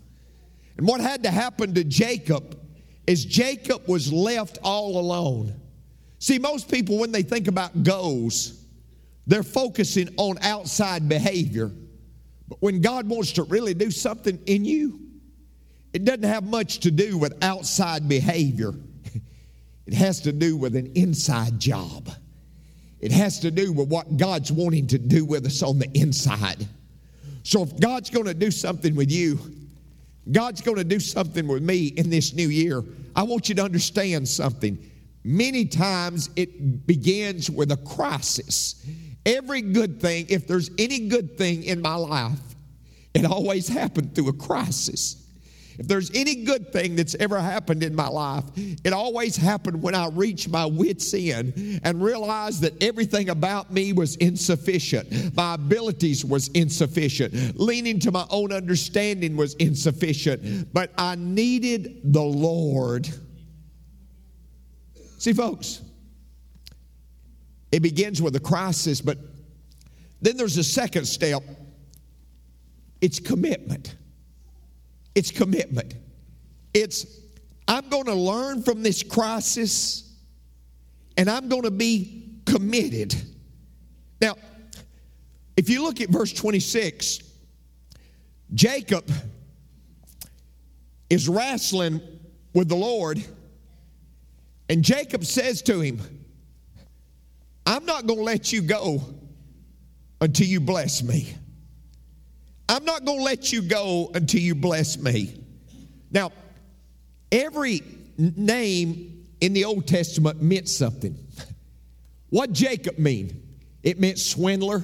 And 0.78 0.86
what 0.86 1.00
had 1.00 1.24
to 1.24 1.32
happen 1.32 1.74
to 1.74 1.84
Jacob 1.84 2.60
is 3.08 3.24
Jacob 3.24 3.88
was 3.88 4.12
left 4.12 4.58
all 4.62 5.00
alone. 5.00 5.54
See, 6.20 6.38
most 6.38 6.70
people, 6.70 6.98
when 6.98 7.12
they 7.12 7.24
think 7.24 7.48
about 7.48 7.84
goals, 7.84 8.66
they're 9.28 9.44
focusing 9.44 10.10
on 10.18 10.38
outside 10.42 11.08
behavior. 11.08 11.72
But 12.48 12.62
when 12.62 12.82
God 12.82 13.08
wants 13.08 13.32
to 13.34 13.44
really 13.44 13.74
do 13.74 13.90
something 13.90 14.40
in 14.46 14.66
you, 14.66 15.05
it 15.96 16.04
doesn't 16.04 16.24
have 16.24 16.44
much 16.44 16.80
to 16.80 16.92
do 16.92 17.18
with 17.18 17.42
outside 17.42 18.08
behavior. 18.10 18.74
It 19.88 19.94
has 19.94 20.20
to 20.22 20.32
do 20.32 20.58
with 20.58 20.76
an 20.76 20.92
inside 20.96 21.60
job. 21.60 22.10
It 23.00 23.12
has 23.12 23.40
to 23.42 23.52
do 23.52 23.72
with 23.72 23.88
what 23.88 24.18
God's 24.18 24.52
wanting 24.52 24.88
to 24.88 24.98
do 24.98 25.24
with 25.26 25.46
us 25.46 25.62
on 25.62 25.78
the 25.78 25.88
inside. 25.94 26.68
So 27.44 27.62
if 27.62 27.80
God's 27.80 28.10
going 28.10 28.26
to 28.26 28.34
do 28.34 28.50
something 28.50 28.96
with 28.96 29.12
you, 29.12 29.40
God's 30.32 30.62
going 30.62 30.78
to 30.78 30.84
do 30.84 31.00
something 31.00 31.48
with 31.48 31.62
me 31.62 31.90
in 31.98 32.10
this 32.10 32.34
new 32.34 32.48
year. 32.48 32.84
I 33.16 33.22
want 33.22 33.48
you 33.48 33.54
to 33.54 33.64
understand 33.64 34.28
something. 34.28 34.76
Many 35.24 35.66
times 35.66 36.32
it 36.36 36.88
begins 36.88 37.52
with 37.52 37.72
a 37.72 37.78
crisis. 37.78 38.84
Every 39.24 39.62
good 39.62 40.02
thing, 40.02 40.26
if 40.30 40.48
there's 40.48 40.72
any 40.80 41.08
good 41.10 41.38
thing 41.38 41.64
in 41.64 41.80
my 41.80 41.94
life, 41.94 42.40
it 43.14 43.24
always 43.24 43.68
happened 43.68 44.16
through 44.16 44.30
a 44.30 44.34
crisis. 44.34 45.25
If 45.78 45.88
there's 45.88 46.12
any 46.16 46.44
good 46.44 46.72
thing 46.72 46.96
that's 46.96 47.16
ever 47.16 47.40
happened 47.40 47.84
in 47.84 47.96
my 47.96 48.08
life, 48.08 48.44
it 48.56 48.94
always 48.94 49.36
happened 49.36 49.82
when 49.82 49.96
I 49.96 50.08
reached 50.08 50.50
my 50.50 50.66
wits' 50.66 51.14
end 51.14 51.82
and 51.84 52.02
realized 52.02 52.62
that 52.62 52.82
everything 52.82 53.30
about 53.30 53.72
me 53.74 53.94
was 53.94 54.16
insufficient. 54.18 55.36
My 55.36 55.56
abilities 55.56 56.24
was 56.24 56.48
insufficient. 56.50 57.60
Leaning 57.60 58.00
to 58.00 58.12
my 58.12 58.26
own 58.30 58.54
understanding 58.54 59.36
was 59.36 59.56
insufficient. 59.56 60.74
But 60.74 60.92
I 60.98 61.16
needed 61.16 62.14
the 62.14 62.24
Lord. 62.24 63.10
See, 65.18 65.34
folks, 65.34 65.82
it 67.72 67.82
begins 67.82 68.22
with 68.22 68.36
a 68.36 68.40
crisis, 68.40 69.02
but 69.02 69.18
then 70.22 70.38
there's 70.38 70.58
a 70.58 70.64
second 70.64 71.06
step. 71.06 71.44
It's 73.02 73.20
commitment. 73.20 73.96
It's 75.16 75.32
commitment. 75.32 75.96
It's, 76.74 77.06
I'm 77.68 77.90
going 77.90 78.06
to 78.06 78.14
learn 78.14 78.62
from 78.62 78.84
this 78.84 79.02
crisis 79.02 80.14
and 81.18 81.30
I'm 81.30 81.48
going 81.48 81.64
to 81.64 81.72
be 81.72 82.42
committed. 82.46 83.16
Now, 84.22 84.36
if 85.58 85.70
you 85.70 85.82
look 85.84 86.02
at 86.02 86.10
verse 86.10 86.34
26, 86.34 87.20
Jacob 88.54 89.10
is 91.10 91.28
wrestling 91.30 92.02
with 92.54 92.68
the 92.70 92.76
Lord, 92.76 93.24
and 94.70 94.84
Jacob 94.84 95.26
says 95.26 95.62
to 95.64 95.80
him, 95.80 96.00
I'm 97.66 97.86
not 97.86 98.06
going 98.06 98.20
to 98.20 98.24
let 98.24 98.54
you 98.54 98.62
go 98.62 99.02
until 100.22 100.48
you 100.48 100.60
bless 100.60 101.04
me. 101.04 101.34
I'm 102.68 102.84
not 102.86 103.06
going 103.06 103.20
to 103.20 103.24
let 103.24 103.52
you 103.52 103.62
go 103.62 104.12
until 104.14 104.42
you 104.42 104.56
bless 104.56 104.98
me. 104.98 105.40
Now, 106.12 106.32
every 107.32 107.82
name 108.18 109.28
in 109.42 109.54
the 109.54 109.66
Old 109.66 109.88
Testament 109.88 110.42
meant 110.42 110.68
something. 110.70 111.18
What 112.30 112.52
Jacob 112.52 112.98
mean? 112.98 113.42
It 113.84 114.00
meant 114.00 114.18
swindler. 114.18 114.84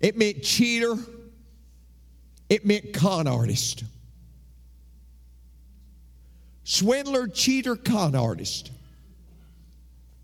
It 0.00 0.16
meant 0.18 0.42
cheater. 0.42 0.94
It 2.50 2.66
meant 2.66 2.92
con 2.92 3.26
artist. 3.26 3.84
Swindler, 6.64 7.28
cheater, 7.28 7.76
con 7.76 8.14
artist. 8.14 8.70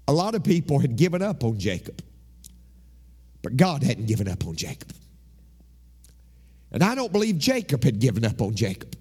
A 0.09 0.13
lot 0.13 0.35
of 0.35 0.43
people 0.43 0.79
had 0.79 0.97
given 0.97 1.23
up 1.23 1.45
on 1.45 1.59
Jacob, 1.59 2.03
but 3.43 3.57
God 3.57 3.83
hadn't 3.83 4.07
given 4.07 4.29
up 4.29 4.47
on 4.47 4.57
Jacob. 4.57 4.93
And 6.73 6.83
I 6.83 6.95
don't 6.95 7.13
believe 7.13 7.39
Jacob 7.39 7.83
had 7.83 7.99
given 7.99 8.25
up 8.25 8.41
on 8.41 8.55
Jacob. 8.55 8.97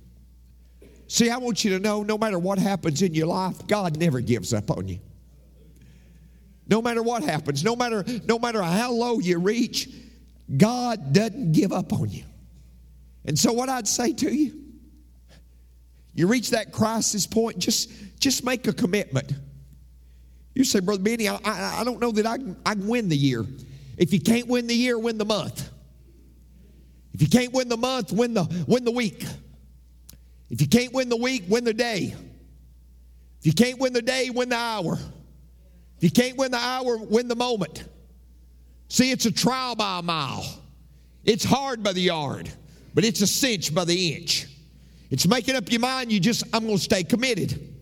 See, 1.08 1.30
I 1.30 1.38
want 1.38 1.64
you 1.64 1.72
to 1.72 1.80
know 1.80 2.04
no 2.04 2.18
matter 2.18 2.38
what 2.38 2.60
happens 2.60 3.02
in 3.02 3.14
your 3.14 3.28
life, 3.28 3.68
God 3.68 3.98
never 3.98 4.22
gives 4.22 4.54
up 4.54 4.70
on 4.72 4.88
you. 4.88 5.00
No 6.68 6.82
matter 6.82 7.02
what 7.02 7.24
happens, 7.24 7.64
no 7.64 7.76
matter, 7.76 8.06
no 8.26 8.38
matter 8.38 8.62
how 8.62 8.92
low 8.92 9.20
you 9.20 9.40
reach, 9.40 9.90
God 10.56 11.14
doesn't 11.14 11.52
give 11.52 11.72
up 11.74 11.94
on 11.94 12.10
you. 12.10 12.24
And 13.26 13.38
so, 13.38 13.52
what 13.54 13.70
I'd 13.70 13.88
say 13.88 14.14
to 14.14 14.32
you, 14.32 14.54
you 16.14 16.28
reach 16.28 16.52
that 16.52 16.72
crisis 16.72 17.26
point, 17.26 17.58
just, 17.58 17.92
just 18.20 18.44
make 18.44 18.68
a 18.68 18.74
commitment. 18.74 19.34
You 20.54 20.64
say, 20.64 20.80
Brother 20.80 21.02
Benny, 21.02 21.28
I, 21.28 21.36
I, 21.44 21.78
I 21.82 21.84
don't 21.84 22.00
know 22.00 22.12
that 22.12 22.26
I 22.26 22.38
can, 22.38 22.56
I 22.66 22.74
can 22.76 22.88
win 22.88 23.10
the 23.10 23.18
year. 23.18 23.46
If 23.98 24.14
you 24.14 24.20
can't 24.20 24.48
win 24.48 24.68
the 24.68 24.76
year, 24.76 24.98
win 24.98 25.18
the 25.18 25.26
month. 25.26 25.70
If 27.20 27.24
you 27.24 27.38
can't 27.38 27.52
win 27.52 27.68
the 27.68 27.76
month, 27.76 28.14
win 28.14 28.34
the, 28.34 28.46
win 28.66 28.86
the 28.86 28.92
week. 28.92 29.26
If 30.50 30.62
you 30.62 30.70
can't 30.70 30.94
win 30.94 31.10
the 31.10 31.18
week, 31.18 31.44
win 31.50 31.66
the 31.66 31.74
day. 31.74 32.16
If 33.42 33.46
you 33.46 33.52
can't 33.52 33.78
win 33.78 33.92
the 33.92 34.02
day, 34.02 34.30
win 34.30 34.48
the 34.48 34.56
hour. 34.56 34.94
If 35.98 36.04
you 36.04 36.12
can't 36.12 36.38
win 36.38 36.52
the 36.52 36.60
hour, 36.60 36.96
win 36.96 37.28
the 37.28 37.36
moment. 37.36 37.84
See, 38.88 39.12
it's 39.12 39.26
a 39.26 39.34
trial 39.34 39.76
by 39.76 40.00
a 40.00 40.02
mile. 40.02 40.46
It's 41.26 41.44
hard 41.44 41.84
by 41.84 41.92
the 41.92 42.00
yard, 42.00 42.50
but 42.94 43.04
it's 43.04 43.20
a 43.20 43.28
cinch 43.28 43.76
by 43.76 43.84
the 43.84 44.16
inch. 44.16 44.48
It's 45.10 45.28
making 45.28 45.58
up 45.58 45.70
your 45.70 45.82
mind, 45.82 46.14
you 46.14 46.22
just, 46.22 46.46
I'm 46.54 46.64
going 46.64 46.78
to 46.78 46.82
stay 46.82 47.04
committed. 47.04 47.76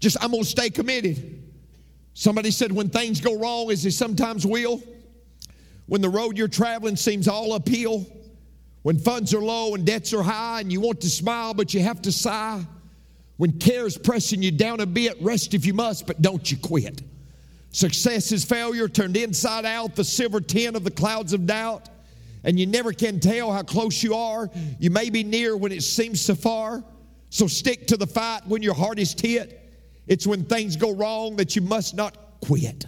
Just, 0.00 0.16
I'm 0.24 0.30
going 0.30 0.44
to 0.44 0.48
stay 0.48 0.70
committed. 0.70 1.42
Somebody 2.14 2.50
said 2.50 2.72
when 2.72 2.88
things 2.88 3.20
go 3.20 3.38
wrong, 3.38 3.70
as 3.70 3.82
they 3.82 3.90
sometimes 3.90 4.46
will, 4.46 4.82
when 5.84 6.00
the 6.00 6.08
road 6.08 6.38
you're 6.38 6.48
traveling 6.48 6.96
seems 6.96 7.28
all 7.28 7.52
uphill, 7.52 8.06
when 8.88 8.98
funds 8.98 9.34
are 9.34 9.42
low 9.42 9.74
and 9.74 9.84
debts 9.84 10.14
are 10.14 10.22
high 10.22 10.60
and 10.60 10.72
you 10.72 10.80
want 10.80 10.98
to 10.98 11.10
smile 11.10 11.52
but 11.52 11.74
you 11.74 11.80
have 11.80 12.00
to 12.00 12.10
sigh. 12.10 12.64
When 13.36 13.58
care 13.58 13.84
is 13.84 13.98
pressing 13.98 14.40
you 14.40 14.50
down 14.50 14.80
a 14.80 14.86
bit, 14.86 15.20
rest 15.20 15.52
if 15.52 15.66
you 15.66 15.74
must, 15.74 16.06
but 16.06 16.22
don't 16.22 16.50
you 16.50 16.56
quit. 16.56 17.02
Success 17.70 18.32
is 18.32 18.46
failure 18.46 18.88
turned 18.88 19.18
inside 19.18 19.66
out, 19.66 19.94
the 19.94 20.04
silver 20.04 20.40
tin 20.40 20.74
of 20.74 20.84
the 20.84 20.90
clouds 20.90 21.34
of 21.34 21.46
doubt, 21.46 21.90
and 22.44 22.58
you 22.58 22.64
never 22.64 22.94
can 22.94 23.20
tell 23.20 23.52
how 23.52 23.62
close 23.62 24.02
you 24.02 24.14
are. 24.14 24.48
You 24.78 24.88
may 24.88 25.10
be 25.10 25.22
near 25.22 25.54
when 25.54 25.70
it 25.70 25.82
seems 25.82 26.22
so 26.22 26.34
far. 26.34 26.82
So 27.28 27.46
stick 27.46 27.88
to 27.88 27.98
the 27.98 28.06
fight 28.06 28.46
when 28.46 28.62
your 28.62 28.72
heart 28.72 28.98
is 28.98 29.12
hit. 29.12 29.70
It's 30.06 30.26
when 30.26 30.46
things 30.46 30.76
go 30.76 30.94
wrong 30.94 31.36
that 31.36 31.54
you 31.54 31.60
must 31.60 31.94
not 31.94 32.40
quit. 32.40 32.86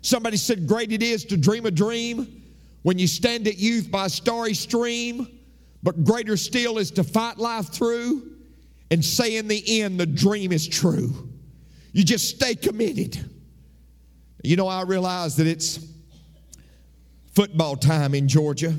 Somebody 0.00 0.38
said, 0.38 0.66
Great 0.66 0.90
it 0.90 1.02
is 1.02 1.26
to 1.26 1.36
dream 1.36 1.66
a 1.66 1.70
dream 1.70 2.37
when 2.82 2.98
you 2.98 3.06
stand 3.06 3.46
at 3.46 3.58
youth 3.58 3.90
by 3.90 4.06
a 4.06 4.10
starry 4.10 4.54
stream, 4.54 5.26
but 5.82 6.04
greater 6.04 6.36
still 6.36 6.78
is 6.78 6.90
to 6.92 7.04
fight 7.04 7.38
life 7.38 7.68
through 7.68 8.36
and 8.90 9.04
say 9.04 9.36
in 9.36 9.48
the 9.48 9.82
end, 9.82 10.00
the 10.00 10.06
dream 10.06 10.52
is 10.52 10.66
true. 10.66 11.28
You 11.92 12.04
just 12.04 12.28
stay 12.28 12.54
committed. 12.54 13.28
You 14.42 14.56
know, 14.56 14.68
I 14.68 14.82
realize 14.82 15.36
that 15.36 15.46
it's 15.46 15.78
football 17.34 17.76
time 17.76 18.14
in 18.14 18.28
Georgia. 18.28 18.74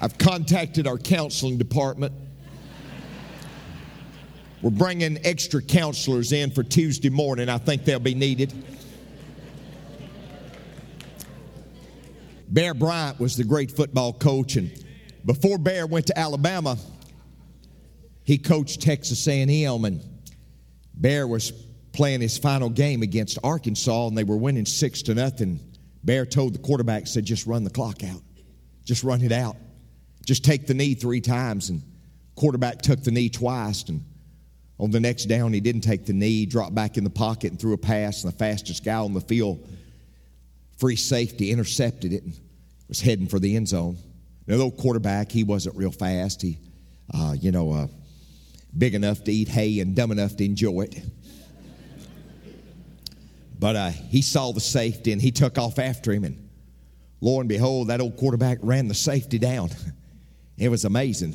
I've 0.00 0.18
contacted 0.18 0.86
our 0.86 0.98
counseling 0.98 1.58
department. 1.58 2.12
We're 4.62 4.70
bringing 4.70 5.18
extra 5.24 5.60
counselors 5.60 6.32
in 6.32 6.50
for 6.50 6.62
Tuesday 6.62 7.10
morning. 7.10 7.48
I 7.48 7.58
think 7.58 7.84
they'll 7.84 7.98
be 7.98 8.14
needed. 8.14 8.52
Bear 12.48 12.72
Bryant 12.74 13.20
was 13.20 13.36
the 13.36 13.44
great 13.44 13.70
football 13.70 14.12
coach, 14.12 14.56
and 14.56 14.72
before 15.24 15.58
Bear 15.58 15.86
went 15.86 16.06
to 16.06 16.18
Alabama, 16.18 16.78
he 18.24 18.38
coached 18.38 18.80
Texas 18.80 19.26
A&M, 19.28 19.84
and 19.84 20.00
Bear 20.94 21.26
was 21.26 21.52
playing 21.92 22.20
his 22.20 22.38
final 22.38 22.70
game 22.70 23.02
against 23.02 23.38
Arkansas, 23.44 24.06
and 24.06 24.16
they 24.16 24.24
were 24.24 24.36
winning 24.36 24.64
six 24.64 25.02
to 25.02 25.14
nothing. 25.14 25.60
Bear 26.02 26.24
told 26.24 26.54
the 26.54 26.58
quarterback, 26.58 27.08
said, 27.08 27.24
"Just 27.24 27.46
run 27.46 27.64
the 27.64 27.70
clock 27.70 28.02
out, 28.04 28.22
just 28.84 29.04
run 29.04 29.20
it 29.22 29.32
out, 29.32 29.56
just 30.24 30.44
take 30.44 30.66
the 30.66 30.74
knee 30.74 30.94
three 30.94 31.20
times." 31.20 31.68
And 31.68 31.82
quarterback 32.36 32.80
took 32.80 33.02
the 33.02 33.10
knee 33.10 33.28
twice, 33.28 33.82
and 33.88 34.02
On 34.78 34.90
the 34.90 35.00
next 35.00 35.24
down, 35.24 35.52
he 35.52 35.60
didn't 35.60 35.80
take 35.80 36.04
the 36.04 36.12
knee, 36.12 36.44
dropped 36.44 36.74
back 36.74 36.98
in 36.98 37.04
the 37.04 37.10
pocket 37.10 37.50
and 37.50 37.60
threw 37.60 37.72
a 37.72 37.78
pass, 37.78 38.24
and 38.24 38.32
the 38.32 38.36
fastest 38.36 38.84
guy 38.84 38.96
on 38.96 39.14
the 39.14 39.20
field, 39.20 39.66
free 40.76 40.96
safety, 40.96 41.50
intercepted 41.50 42.12
it 42.12 42.22
and 42.24 42.38
was 42.88 43.00
heading 43.00 43.26
for 43.26 43.38
the 43.38 43.56
end 43.56 43.68
zone. 43.68 43.96
Now, 44.46 44.58
the 44.58 44.64
old 44.64 44.76
quarterback, 44.76 45.32
he 45.32 45.44
wasn't 45.44 45.76
real 45.76 45.90
fast. 45.90 46.42
He, 46.42 46.58
uh, 47.12 47.34
you 47.38 47.52
know, 47.52 47.72
uh, 47.72 47.86
big 48.76 48.94
enough 48.94 49.24
to 49.24 49.32
eat 49.32 49.48
hay 49.48 49.80
and 49.80 49.96
dumb 49.96 50.12
enough 50.12 50.36
to 50.36 50.44
enjoy 50.44 50.82
it. 50.82 51.02
But 53.58 53.76
uh, 53.76 53.88
he 53.88 54.20
saw 54.20 54.52
the 54.52 54.60
safety 54.60 55.12
and 55.12 55.20
he 55.20 55.30
took 55.30 55.56
off 55.56 55.78
after 55.78 56.12
him. 56.12 56.24
And 56.24 56.48
lo 57.22 57.40
and 57.40 57.48
behold, 57.48 57.88
that 57.88 58.02
old 58.02 58.18
quarterback 58.18 58.58
ran 58.60 58.88
the 58.88 58.94
safety 58.94 59.38
down. 59.38 59.70
It 60.58 60.70
was 60.70 60.86
amazing. 60.86 61.32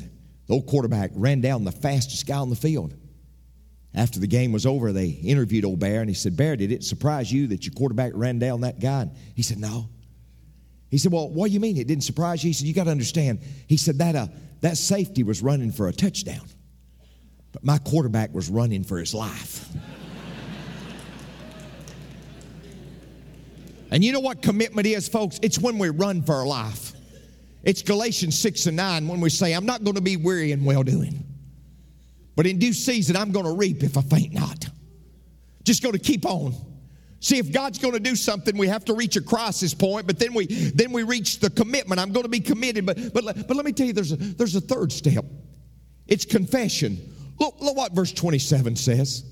The 0.48 0.54
old 0.54 0.66
quarterback 0.66 1.12
ran 1.14 1.40
down 1.40 1.62
the 1.62 1.70
fastest 1.70 2.26
guy 2.26 2.38
on 2.38 2.50
the 2.50 2.56
field. 2.56 2.92
After 3.94 4.18
the 4.18 4.26
game 4.26 4.52
was 4.52 4.64
over, 4.64 4.92
they 4.92 5.08
interviewed 5.08 5.64
old 5.64 5.78
Bear 5.78 6.00
and 6.00 6.08
he 6.08 6.14
said, 6.14 6.36
Bear, 6.36 6.56
did 6.56 6.72
it 6.72 6.82
surprise 6.82 7.30
you 7.30 7.46
that 7.48 7.66
your 7.66 7.74
quarterback 7.74 8.12
ran 8.14 8.38
down 8.38 8.62
that 8.62 8.80
guy? 8.80 9.02
And 9.02 9.12
he 9.34 9.42
said, 9.42 9.58
No. 9.58 9.88
He 10.90 10.98
said, 10.98 11.12
Well, 11.12 11.28
what 11.28 11.48
do 11.48 11.54
you 11.54 11.60
mean 11.60 11.76
it 11.76 11.86
didn't 11.86 12.04
surprise 12.04 12.42
you? 12.42 12.48
He 12.48 12.54
said, 12.54 12.66
You 12.66 12.74
got 12.74 12.84
to 12.84 12.90
understand. 12.90 13.40
He 13.68 13.76
said, 13.76 13.98
that, 13.98 14.16
uh, 14.16 14.28
that 14.60 14.76
safety 14.76 15.22
was 15.22 15.42
running 15.42 15.72
for 15.72 15.88
a 15.88 15.92
touchdown, 15.92 16.46
but 17.52 17.64
my 17.64 17.78
quarterback 17.78 18.32
was 18.32 18.48
running 18.48 18.84
for 18.84 18.98
his 18.98 19.14
life. 19.14 19.68
And 23.92 24.02
you 24.02 24.10
know 24.10 24.20
what 24.20 24.40
commitment 24.40 24.86
is, 24.86 25.06
folks? 25.06 25.38
It's 25.42 25.58
when 25.58 25.76
we 25.76 25.90
run 25.90 26.22
for 26.22 26.34
our 26.36 26.46
life. 26.46 26.94
It's 27.62 27.82
Galatians 27.82 28.38
6 28.38 28.64
and 28.64 28.76
9 28.78 29.06
when 29.06 29.20
we 29.20 29.28
say, 29.28 29.52
I'm 29.52 29.66
not 29.66 29.84
going 29.84 29.96
to 29.96 30.00
be 30.00 30.16
weary 30.16 30.50
in 30.52 30.64
well 30.64 30.82
doing, 30.82 31.22
but 32.34 32.46
in 32.46 32.58
due 32.58 32.72
season, 32.72 33.16
I'm 33.16 33.32
going 33.32 33.44
to 33.44 33.52
reap 33.52 33.82
if 33.82 33.96
I 33.96 34.02
faint 34.02 34.32
not. 34.32 34.68
Just 35.64 35.82
going 35.82 35.92
to 35.92 35.98
keep 35.98 36.26
on. 36.26 36.54
See, 37.20 37.38
if 37.38 37.52
God's 37.52 37.78
going 37.78 37.94
to 37.94 38.00
do 38.00 38.16
something, 38.16 38.56
we 38.56 38.66
have 38.66 38.84
to 38.86 38.94
reach 38.94 39.16
a 39.16 39.20
crisis 39.20 39.74
point, 39.74 40.08
but 40.08 40.18
then 40.18 40.34
we 40.34 40.46
then 40.46 40.90
we 40.90 41.04
reach 41.04 41.38
the 41.38 41.50
commitment. 41.50 42.00
I'm 42.00 42.12
going 42.12 42.24
to 42.24 42.28
be 42.28 42.40
committed, 42.40 42.84
but 42.84 43.14
but 43.14 43.24
but 43.46 43.56
let 43.56 43.64
me 43.64 43.72
tell 43.72 43.86
you, 43.86 43.92
there's 43.92 44.10
a 44.10 44.16
there's 44.16 44.56
a 44.56 44.60
third 44.60 44.90
step. 44.90 45.24
It's 46.08 46.24
confession. 46.24 46.98
Look, 47.38 47.60
look 47.60 47.76
what 47.76 47.92
verse 47.92 48.12
27 48.12 48.76
says. 48.76 49.24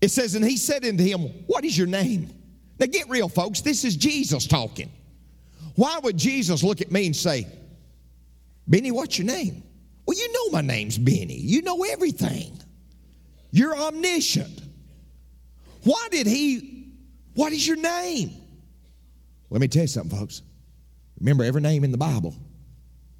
It 0.00 0.10
says, 0.10 0.34
and 0.34 0.44
he 0.44 0.56
said 0.56 0.84
unto 0.84 1.02
him, 1.02 1.20
What 1.46 1.64
is 1.64 1.76
your 1.76 1.86
name? 1.86 2.30
Now 2.78 2.86
get 2.86 3.08
real, 3.08 3.28
folks. 3.28 3.60
This 3.62 3.84
is 3.84 3.96
Jesus 3.96 4.46
talking. 4.46 4.90
Why 5.74 5.98
would 6.02 6.16
Jesus 6.16 6.62
look 6.62 6.80
at 6.80 6.90
me 6.90 7.06
and 7.06 7.16
say, 7.16 7.46
Benny, 8.66 8.90
what's 8.90 9.18
your 9.18 9.26
name? 9.26 9.62
Well, 10.08 10.16
you 10.16 10.32
know 10.32 10.52
my 10.52 10.62
name's 10.62 10.96
Benny. 10.96 11.36
You 11.36 11.60
know 11.60 11.84
everything. 11.84 12.58
You're 13.50 13.76
omniscient. 13.76 14.62
Why 15.84 16.08
did 16.10 16.26
he, 16.26 16.94
what 17.34 17.52
is 17.52 17.66
your 17.66 17.76
name? 17.76 18.32
Let 19.50 19.60
me 19.60 19.68
tell 19.68 19.82
you 19.82 19.88
something, 19.88 20.18
folks. 20.18 20.40
Remember, 21.20 21.44
every 21.44 21.60
name 21.60 21.84
in 21.84 21.92
the 21.92 21.98
Bible 21.98 22.34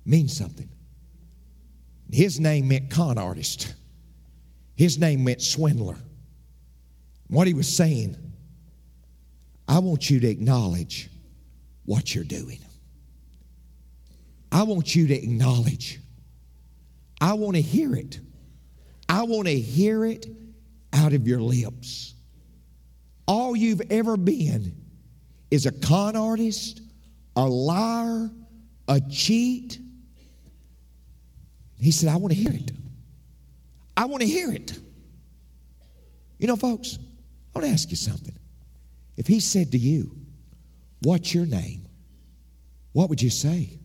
means 0.06 0.34
something. 0.34 0.66
His 2.10 2.40
name 2.40 2.68
meant 2.68 2.88
con 2.90 3.18
artist, 3.18 3.74
his 4.74 4.98
name 4.98 5.24
meant 5.24 5.42
swindler. 5.42 5.98
What 7.26 7.46
he 7.46 7.52
was 7.52 7.68
saying, 7.68 8.16
I 9.68 9.80
want 9.80 10.08
you 10.08 10.20
to 10.20 10.26
acknowledge 10.26 11.10
what 11.84 12.14
you're 12.14 12.24
doing. 12.24 12.60
I 14.50 14.62
want 14.62 14.96
you 14.96 15.06
to 15.08 15.14
acknowledge. 15.14 16.00
I 17.20 17.34
want 17.34 17.56
to 17.56 17.62
hear 17.62 17.94
it. 17.94 18.20
I 19.08 19.22
want 19.24 19.48
to 19.48 19.58
hear 19.58 20.04
it 20.04 20.26
out 20.92 21.12
of 21.12 21.26
your 21.26 21.40
lips. 21.40 22.14
All 23.26 23.56
you've 23.56 23.82
ever 23.90 24.16
been 24.16 24.74
is 25.50 25.66
a 25.66 25.72
con 25.72 26.16
artist, 26.16 26.80
a 27.36 27.44
liar, 27.44 28.30
a 28.86 29.00
cheat. 29.00 29.78
He 31.80 31.90
said, 31.90 32.08
I 32.08 32.16
want 32.16 32.32
to 32.32 32.38
hear 32.38 32.52
it. 32.52 32.70
I 33.96 34.04
want 34.06 34.22
to 34.22 34.28
hear 34.28 34.52
it. 34.52 34.78
You 36.38 36.46
know, 36.46 36.56
folks, 36.56 36.98
I 37.54 37.58
want 37.58 37.66
to 37.66 37.72
ask 37.72 37.90
you 37.90 37.96
something. 37.96 38.36
If 39.16 39.26
he 39.26 39.40
said 39.40 39.72
to 39.72 39.78
you, 39.78 40.18
What's 41.00 41.34
your 41.34 41.46
name? 41.46 41.86
What 42.92 43.08
would 43.08 43.22
you 43.22 43.30
say? 43.30 43.78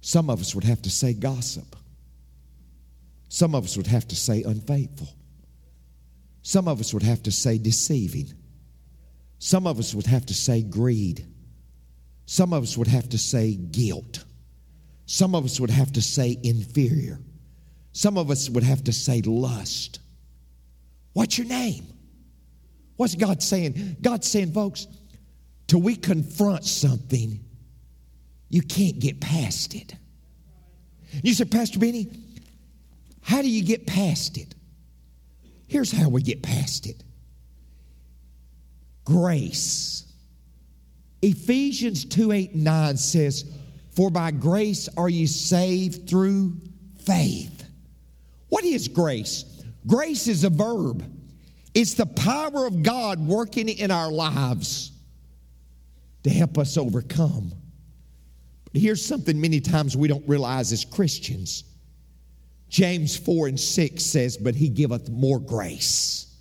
Some 0.00 0.30
of 0.30 0.40
us 0.40 0.54
would 0.54 0.64
have 0.64 0.82
to 0.82 0.90
say 0.90 1.12
gossip. 1.12 1.76
Some 3.32 3.54
of 3.54 3.64
us 3.64 3.78
would 3.78 3.86
have 3.86 4.06
to 4.08 4.14
say 4.14 4.42
unfaithful. 4.42 5.08
Some 6.42 6.68
of 6.68 6.80
us 6.80 6.92
would 6.92 7.02
have 7.02 7.22
to 7.22 7.32
say 7.32 7.56
deceiving. 7.56 8.30
Some 9.38 9.66
of 9.66 9.78
us 9.78 9.94
would 9.94 10.04
have 10.04 10.26
to 10.26 10.34
say 10.34 10.60
greed. 10.60 11.26
Some 12.26 12.52
of 12.52 12.62
us 12.62 12.76
would 12.76 12.88
have 12.88 13.08
to 13.08 13.16
say 13.16 13.54
guilt. 13.54 14.22
Some 15.06 15.34
of 15.34 15.46
us 15.46 15.58
would 15.58 15.70
have 15.70 15.92
to 15.92 16.02
say 16.02 16.38
inferior. 16.42 17.18
Some 17.92 18.18
of 18.18 18.30
us 18.30 18.50
would 18.50 18.64
have 18.64 18.84
to 18.84 18.92
say 18.92 19.22
lust. 19.22 20.00
What's 21.14 21.38
your 21.38 21.46
name? 21.46 21.86
What's 22.96 23.14
God 23.14 23.42
saying? 23.42 23.96
God's 24.02 24.30
saying, 24.30 24.52
folks, 24.52 24.86
till 25.68 25.80
we 25.80 25.96
confront 25.96 26.66
something, 26.66 27.42
you 28.50 28.60
can't 28.60 28.98
get 28.98 29.22
past 29.22 29.74
it. 29.74 29.96
You 31.22 31.32
said, 31.32 31.50
Pastor 31.50 31.78
Benny, 31.78 32.10
how 33.22 33.40
do 33.40 33.48
you 33.48 33.64
get 33.64 33.86
past 33.86 34.36
it? 34.36 34.54
Here's 35.66 35.90
how 35.90 36.08
we 36.08 36.22
get 36.22 36.42
past 36.42 36.86
it 36.86 37.02
grace. 39.04 40.04
Ephesians 41.22 42.04
2 42.04 42.32
8 42.32 42.54
9 42.54 42.96
says, 42.96 43.50
For 43.94 44.10
by 44.10 44.32
grace 44.32 44.88
are 44.96 45.08
you 45.08 45.26
saved 45.26 46.08
through 46.08 46.56
faith. 47.04 47.64
What 48.48 48.64
is 48.64 48.88
grace? 48.88 49.44
Grace 49.86 50.28
is 50.28 50.44
a 50.44 50.50
verb. 50.50 51.04
It's 51.74 51.94
the 51.94 52.06
power 52.06 52.66
of 52.66 52.82
God 52.82 53.18
working 53.18 53.68
in 53.68 53.90
our 53.90 54.10
lives 54.10 54.92
to 56.24 56.30
help 56.30 56.58
us 56.58 56.76
overcome. 56.76 57.52
But 58.72 58.82
here's 58.82 59.04
something 59.04 59.40
many 59.40 59.60
times 59.60 59.96
we 59.96 60.08
don't 60.08 60.26
realize 60.28 60.72
as 60.72 60.84
Christians. 60.84 61.64
James 62.72 63.14
4 63.18 63.48
and 63.48 63.60
6 63.60 64.02
says, 64.02 64.38
But 64.38 64.54
he 64.54 64.70
giveth 64.70 65.10
more 65.10 65.38
grace. 65.38 66.34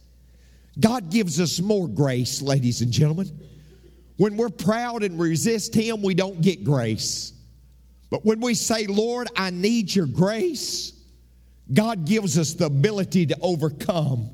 God 0.79 1.11
gives 1.11 1.41
us 1.41 1.59
more 1.59 1.89
grace, 1.89 2.41
ladies 2.41 2.79
and 2.79 2.89
gentlemen. 2.89 3.29
When 4.15 4.37
we're 4.37 4.49
proud 4.49 5.03
and 5.03 5.19
resist 5.19 5.75
him, 5.75 6.01
we 6.01 6.13
don't 6.13 6.41
get 6.41 6.63
grace. 6.63 7.33
But 8.09 8.25
when 8.25 8.39
we 8.39 8.53
say, 8.53 8.87
Lord, 8.87 9.27
I 9.35 9.49
need 9.49 9.93
your 9.93 10.05
grace, 10.05 10.93
God 11.73 12.05
gives 12.05 12.37
us 12.37 12.53
the 12.53 12.67
ability 12.67 13.25
to 13.25 13.37
overcome. 13.41 14.29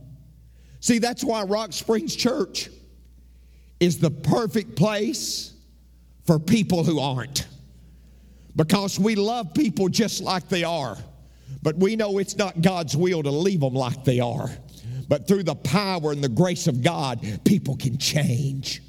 See, 0.82 1.00
that's 1.00 1.24
why 1.24 1.44
Rock 1.44 1.74
Springs 1.74 2.16
Church 2.16 2.70
is 3.80 3.98
the 3.98 4.12
perfect 4.12 4.76
place 4.76 5.52
for 6.26 6.38
people 6.38 6.84
who 6.84 7.00
aren't. 7.00 7.48
Because 8.56 9.00
we 9.00 9.16
love 9.16 9.56
people 9.56 9.90
just 9.90 10.22
like 10.22 10.48
they 10.48 10.64
are. 10.64 10.98
But 11.62 11.78
we 11.78 11.96
know 11.96 12.18
it's 12.18 12.38
not 12.38 12.62
God's 12.62 12.96
will 12.96 13.24
to 13.24 13.32
leave 13.32 13.60
them 13.60 13.74
like 13.74 14.04
they 14.04 14.20
are. 14.20 14.50
But 15.08 15.28
through 15.28 15.44
the 15.44 15.56
power 15.56 16.12
and 16.12 16.24
the 16.24 16.30
grace 16.30 16.68
of 16.68 16.82
God, 16.84 17.26
people 17.44 17.76
can 17.76 17.98
change. 17.98 18.82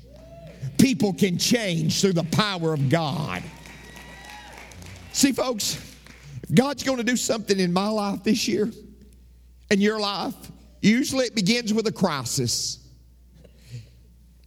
People 0.79 1.13
can 1.13 1.39
change 1.39 2.01
through 2.01 2.13
the 2.15 2.25
power 2.25 2.73
of 2.73 2.89
God. 2.89 3.43
See, 5.13 5.33
folks, 5.33 5.77
if 6.43 6.55
God's 6.55 6.83
going 6.83 6.99
to 6.99 7.05
do 7.05 7.17
something 7.17 7.59
in 7.59 7.73
my 7.73 7.89
life 7.89 8.23
this 8.23 8.47
year, 8.47 8.71
in 9.71 9.81
your 9.81 9.99
life, 9.99 10.35
Usually 10.81 11.27
it 11.27 11.35
begins 11.35 11.75
with 11.75 11.87
a 11.87 11.93
crisis. 11.93 12.79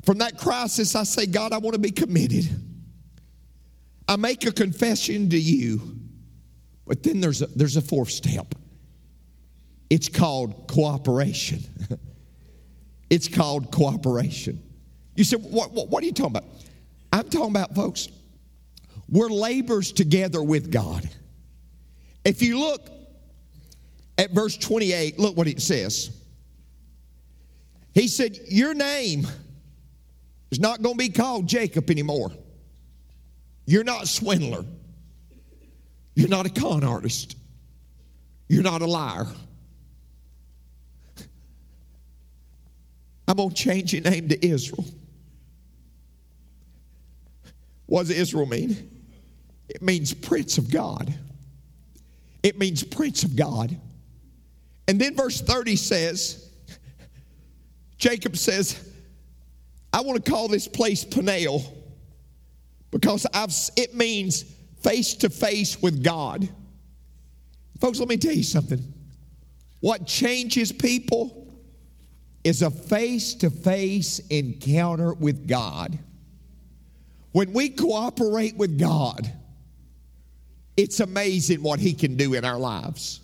From 0.06 0.20
that 0.20 0.38
crisis, 0.38 0.96
I 0.96 1.04
say, 1.04 1.26
God, 1.26 1.54
I 1.54 1.58
want 1.58 1.74
to 1.74 1.80
be 1.80 1.92
committed. 1.92 2.50
I 4.08 4.16
make 4.16 4.46
a 4.46 4.52
confession 4.52 5.30
to 5.30 5.40
you. 5.40 6.00
But 6.86 7.04
then 7.04 7.22
there's 7.22 7.42
a, 7.42 7.48
there's 7.48 7.78
a 7.78 7.82
fourth 7.82 8.10
step. 8.10 8.56
It's 9.90 10.10
called 10.10 10.68
cooperation. 10.68 11.64
it's 13.10 13.28
called 13.28 13.72
cooperation. 13.72 14.62
You 15.16 15.24
said, 15.24 15.44
what, 15.44 15.72
what, 15.72 15.90
what 15.90 16.04
are 16.04 16.06
you 16.06 16.14
talking 16.14 16.38
about? 16.38 16.50
I'm 17.12 17.30
talking 17.30 17.50
about, 17.50 17.76
folks, 17.76 18.08
we're 19.10 19.30
labors 19.30 19.92
together 19.92 20.42
with 20.42 20.72
God. 20.72 21.08
If 22.24 22.42
you 22.42 22.60
look 22.60 22.90
at 24.18 24.32
verse 24.32 24.56
28, 24.56 25.20
look 25.20 25.36
what 25.36 25.48
it 25.48 25.62
says. 25.62 26.12
He 27.94 28.08
said, 28.08 28.38
Your 28.48 28.74
name 28.74 29.28
is 30.52 30.60
not 30.60 30.82
going 30.82 30.96
to 30.96 31.00
be 31.00 31.10
called 31.10 31.48
Jacob 31.48 31.90
anymore. 31.90 32.32
You're 33.66 33.84
not 33.84 34.08
swindler. 34.08 34.64
You're 36.22 36.30
not 36.30 36.46
a 36.46 36.52
con 36.52 36.84
artist. 36.84 37.36
You're 38.48 38.62
not 38.62 38.84
a 38.84 38.86
liar. 38.86 39.26
I'm 43.28 43.38
going 43.38 43.50
to 43.50 43.56
change 43.56 43.92
your 43.92 44.04
name 44.04 44.30
to 44.30 44.46
Israel. 44.46 44.86
What 47.88 48.02
does 48.06 48.12
Israel 48.12 48.46
mean? 48.46 49.02
It 49.68 49.82
means 49.82 50.14
prince 50.14 50.60
of 50.60 50.70
God. 50.70 51.12
It 52.44 52.60
means 52.60 52.84
prince 52.84 53.24
of 53.24 53.36
God. 53.36 53.76
And 54.88 55.02
then 55.02 55.16
verse 55.16 55.42
30 55.42 55.76
says, 55.76 56.52
Jacob 57.98 58.38
says, 58.38 58.92
I 59.92 60.02
want 60.02 60.24
to 60.24 60.32
call 60.32 60.50
this 60.50 60.68
place 60.68 61.04
Peniel 61.04 61.64
because 62.92 63.26
I've, 63.34 63.52
it 63.76 63.96
means 63.96 64.46
face 64.82 65.14
to 65.16 65.30
face 65.30 65.82
with 65.82 66.04
God. 66.04 66.48
Folks, 67.80 68.00
let 68.00 68.08
me 68.08 68.18
tell 68.18 68.34
you 68.34 68.44
something. 68.44 68.82
What 69.80 70.06
changes 70.06 70.72
people 70.72 71.42
is 72.44 72.62
a 72.62 72.72
face 72.72 73.34
to 73.36 73.50
face 73.50 74.20
encounter 74.30 75.14
with 75.14 75.48
God. 75.48 75.98
When 77.32 77.54
we 77.54 77.70
cooperate 77.70 78.58
with 78.58 78.80
God, 78.80 79.32
it's 80.78 81.00
amazing 81.00 81.62
what 81.62 81.80
He 81.80 81.94
can 81.94 82.18
do 82.18 82.34
in 82.34 82.44
our 82.44 82.58
lives. 82.58 83.22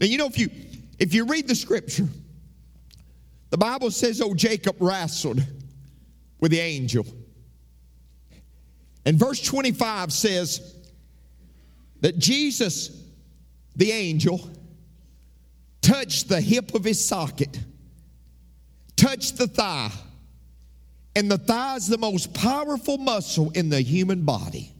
Now, 0.00 0.06
you 0.06 0.18
know, 0.18 0.26
if 0.26 0.38
you 0.38 0.50
if 0.98 1.12
you 1.12 1.26
read 1.26 1.46
the 1.46 1.54
scripture, 1.54 2.08
the 3.50 3.58
Bible 3.58 3.90
says, 3.90 4.20
Oh, 4.20 4.34
Jacob 4.34 4.76
wrestled 4.80 5.42
with 6.40 6.52
the 6.52 6.60
angel. 6.60 7.06
And 9.06 9.16
verse 9.16 9.40
25 9.40 10.12
says 10.12 10.74
that 12.00 12.18
Jesus, 12.18 12.90
the 13.76 13.92
angel, 13.92 14.50
touched 15.80 16.28
the 16.28 16.40
hip 16.40 16.74
of 16.74 16.82
his 16.82 17.02
socket, 17.02 17.56
touched 18.96 19.38
the 19.38 19.46
thigh. 19.46 19.92
And 21.14 21.30
the 21.30 21.38
thigh 21.38 21.76
is 21.76 21.86
the 21.86 21.96
most 21.96 22.34
powerful 22.34 22.98
muscle 22.98 23.50
in 23.54 23.68
the 23.70 23.80
human 23.80 24.22
body. 24.22 24.72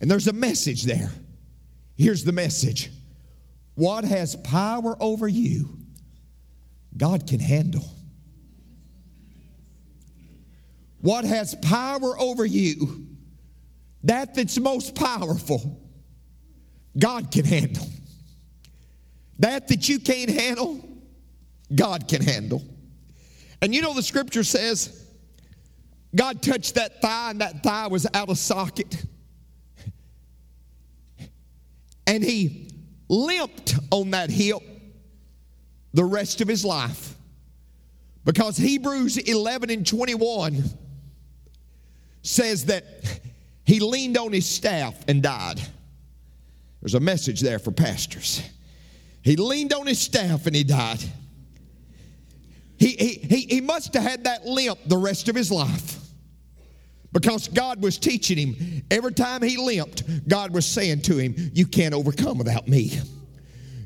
And 0.00 0.08
there's 0.08 0.28
a 0.28 0.32
message 0.32 0.84
there. 0.84 1.10
Here's 1.96 2.22
the 2.22 2.32
message 2.32 2.92
What 3.74 4.04
has 4.04 4.36
power 4.36 4.96
over 5.00 5.26
you, 5.26 5.76
God 6.96 7.26
can 7.26 7.40
handle. 7.40 7.84
What 11.00 11.24
has 11.24 11.54
power 11.56 12.18
over 12.18 12.44
you, 12.44 13.06
that 14.04 14.34
that's 14.34 14.58
most 14.58 14.94
powerful, 14.94 15.80
God 16.98 17.30
can 17.30 17.44
handle. 17.44 17.86
That 19.38 19.68
that 19.68 19.88
you 19.88 20.00
can't 20.00 20.30
handle, 20.30 20.84
God 21.74 22.08
can 22.08 22.22
handle. 22.22 22.62
And 23.62 23.74
you 23.74 23.82
know 23.82 23.94
the 23.94 24.02
scripture 24.02 24.44
says 24.44 25.04
God 26.14 26.42
touched 26.42 26.76
that 26.76 27.00
thigh 27.00 27.30
and 27.30 27.40
that 27.40 27.62
thigh 27.62 27.86
was 27.88 28.06
out 28.14 28.28
of 28.28 28.38
socket. 28.38 29.04
And 32.06 32.24
he 32.24 32.70
limped 33.08 33.74
on 33.90 34.12
that 34.12 34.30
hip 34.30 34.62
the 35.92 36.04
rest 36.04 36.40
of 36.40 36.48
his 36.48 36.64
life. 36.64 37.14
Because 38.24 38.56
Hebrews 38.56 39.18
11 39.18 39.70
and 39.70 39.86
21 39.86 40.64
says 42.28 42.66
that 42.66 42.84
he 43.64 43.80
leaned 43.80 44.16
on 44.18 44.32
his 44.32 44.46
staff 44.46 44.94
and 45.08 45.22
died. 45.22 45.60
There's 46.80 46.94
a 46.94 47.00
message 47.00 47.40
there 47.40 47.58
for 47.58 47.70
pastors. 47.70 48.42
He 49.22 49.36
leaned 49.36 49.72
on 49.72 49.86
his 49.86 49.98
staff 49.98 50.46
and 50.46 50.54
he 50.54 50.62
died. 50.62 51.02
He, 52.78 52.88
he, 52.88 53.08
he, 53.14 53.40
he 53.54 53.60
must 53.60 53.94
have 53.94 54.02
had 54.02 54.24
that 54.24 54.46
limp 54.46 54.78
the 54.86 54.96
rest 54.96 55.28
of 55.28 55.34
his 55.34 55.50
life 55.50 55.98
because 57.12 57.48
God 57.48 57.82
was 57.82 57.98
teaching 57.98 58.38
him. 58.38 58.82
Every 58.90 59.12
time 59.12 59.42
he 59.42 59.56
limped, 59.56 60.28
God 60.28 60.52
was 60.52 60.66
saying 60.66 61.02
to 61.02 61.16
him, 61.16 61.34
You 61.54 61.66
can't 61.66 61.94
overcome 61.94 62.38
without 62.38 62.68
me. 62.68 63.00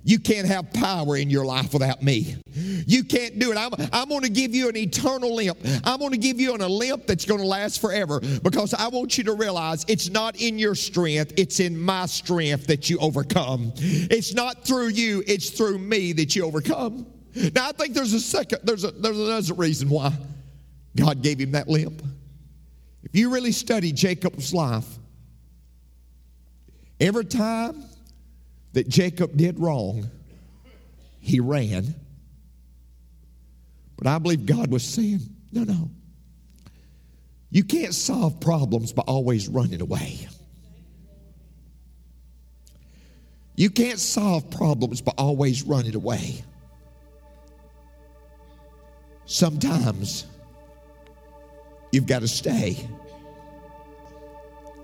You 0.04 0.18
can't 0.18 0.48
have 0.48 0.72
power 0.72 1.16
in 1.16 1.30
your 1.30 1.44
life 1.44 1.72
without 1.72 2.02
me. 2.02 2.36
You 2.54 3.04
can't 3.04 3.38
do 3.38 3.52
it. 3.52 3.56
I'm, 3.56 3.72
I'm 3.92 4.08
going 4.08 4.22
to 4.22 4.28
give 4.28 4.54
you 4.54 4.68
an 4.68 4.76
eternal 4.76 5.34
limp. 5.34 5.58
I'm 5.84 5.98
going 5.98 6.10
to 6.10 6.18
give 6.18 6.40
you 6.40 6.54
an, 6.54 6.60
a 6.60 6.68
limp 6.68 7.06
that's 7.06 7.24
going 7.24 7.40
to 7.40 7.46
last 7.46 7.80
forever 7.80 8.20
because 8.42 8.74
I 8.74 8.88
want 8.88 9.16
you 9.16 9.24
to 9.24 9.34
realize 9.34 9.84
it's 9.86 10.10
not 10.10 10.40
in 10.40 10.58
your 10.58 10.74
strength, 10.74 11.34
it's 11.36 11.60
in 11.60 11.80
my 11.80 12.06
strength 12.06 12.66
that 12.66 12.90
you 12.90 12.98
overcome. 12.98 13.72
It's 13.76 14.34
not 14.34 14.64
through 14.64 14.88
you, 14.88 15.22
it's 15.26 15.50
through 15.50 15.78
me 15.78 16.12
that 16.14 16.34
you 16.34 16.44
overcome. 16.44 17.06
Now, 17.34 17.68
I 17.68 17.72
think 17.72 17.94
there's 17.94 18.12
a 18.12 18.20
second, 18.20 18.60
there's, 18.64 18.84
a, 18.84 18.90
there's 18.90 19.18
another 19.18 19.54
reason 19.54 19.88
why 19.88 20.12
God 20.96 21.22
gave 21.22 21.38
him 21.38 21.52
that 21.52 21.68
limp. 21.68 22.02
If 23.04 23.16
you 23.16 23.32
really 23.32 23.52
study 23.52 23.92
Jacob's 23.92 24.52
life, 24.52 24.86
every 27.00 27.24
time 27.24 27.84
that 28.72 28.88
Jacob 28.88 29.36
did 29.36 29.58
wrong, 29.58 30.10
he 31.20 31.40
ran. 31.40 31.94
But 33.96 34.06
I 34.06 34.18
believe 34.18 34.46
God 34.46 34.70
was 34.70 34.82
saying, 34.82 35.20
no, 35.52 35.64
no. 35.64 35.90
You 37.50 37.64
can't 37.64 37.94
solve 37.94 38.40
problems 38.40 38.92
by 38.92 39.02
always 39.02 39.48
running 39.48 39.80
away. 39.80 40.26
You 43.54 43.68
can't 43.68 43.98
solve 43.98 44.50
problems 44.50 45.02
by 45.02 45.12
always 45.18 45.62
running 45.62 45.94
away. 45.94 46.42
Sometimes 49.26 50.26
you've 51.92 52.06
got 52.06 52.20
to 52.20 52.28
stay 52.28 52.76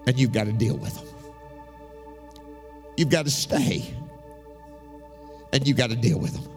and 0.06 0.18
you've 0.18 0.32
got 0.32 0.44
to 0.44 0.52
deal 0.52 0.76
with 0.76 0.94
them. 0.94 1.17
You've 2.98 3.10
got 3.10 3.26
to 3.26 3.30
stay 3.30 3.94
and 5.52 5.64
you've 5.64 5.76
got 5.76 5.90
to 5.90 5.96
deal 5.96 6.18
with 6.18 6.32
them. 6.32 6.52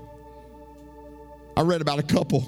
I 1.55 1.61
read 1.61 1.81
about 1.81 1.99
a 1.99 2.03
couple 2.03 2.43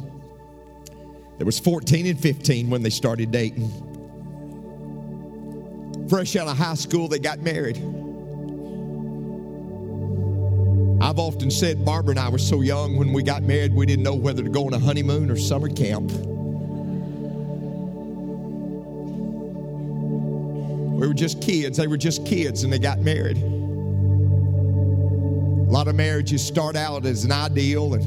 that 1.37 1.45
was 1.45 1.59
14 1.59 2.07
and 2.07 2.19
15 2.19 2.71
when 2.71 2.81
they 2.81 2.89
started 2.89 3.29
dating. 3.29 3.69
Fresh 6.09 6.35
out 6.35 6.47
of 6.47 6.57
high 6.57 6.73
school, 6.73 7.07
they 7.07 7.19
got 7.19 7.41
married. 7.41 7.77
I've 10.99 11.19
often 11.19 11.51
said 11.51 11.85
Barbara 11.85 12.13
and 12.13 12.19
I 12.19 12.29
were 12.29 12.39
so 12.39 12.61
young 12.61 12.97
when 12.97 13.13
we 13.13 13.21
got 13.21 13.43
married, 13.43 13.75
we 13.75 13.85
didn't 13.85 14.03
know 14.03 14.15
whether 14.15 14.41
to 14.41 14.49
go 14.49 14.65
on 14.65 14.73
a 14.73 14.79
honeymoon 14.79 15.29
or 15.29 15.37
summer 15.37 15.69
camp. 15.69 16.11
We 20.99 21.07
were 21.07 21.13
just 21.13 21.43
kids. 21.43 21.77
They 21.77 21.85
were 21.85 21.97
just 21.97 22.25
kids 22.25 22.63
and 22.63 22.73
they 22.73 22.79
got 22.79 22.97
married. 22.97 23.62
Lot 25.83 25.89
of 25.89 25.95
marriages 25.97 26.41
start 26.41 26.77
out 26.77 27.05
as 27.05 27.25
an 27.25 27.33
ideal, 27.33 27.93
and 27.95 28.03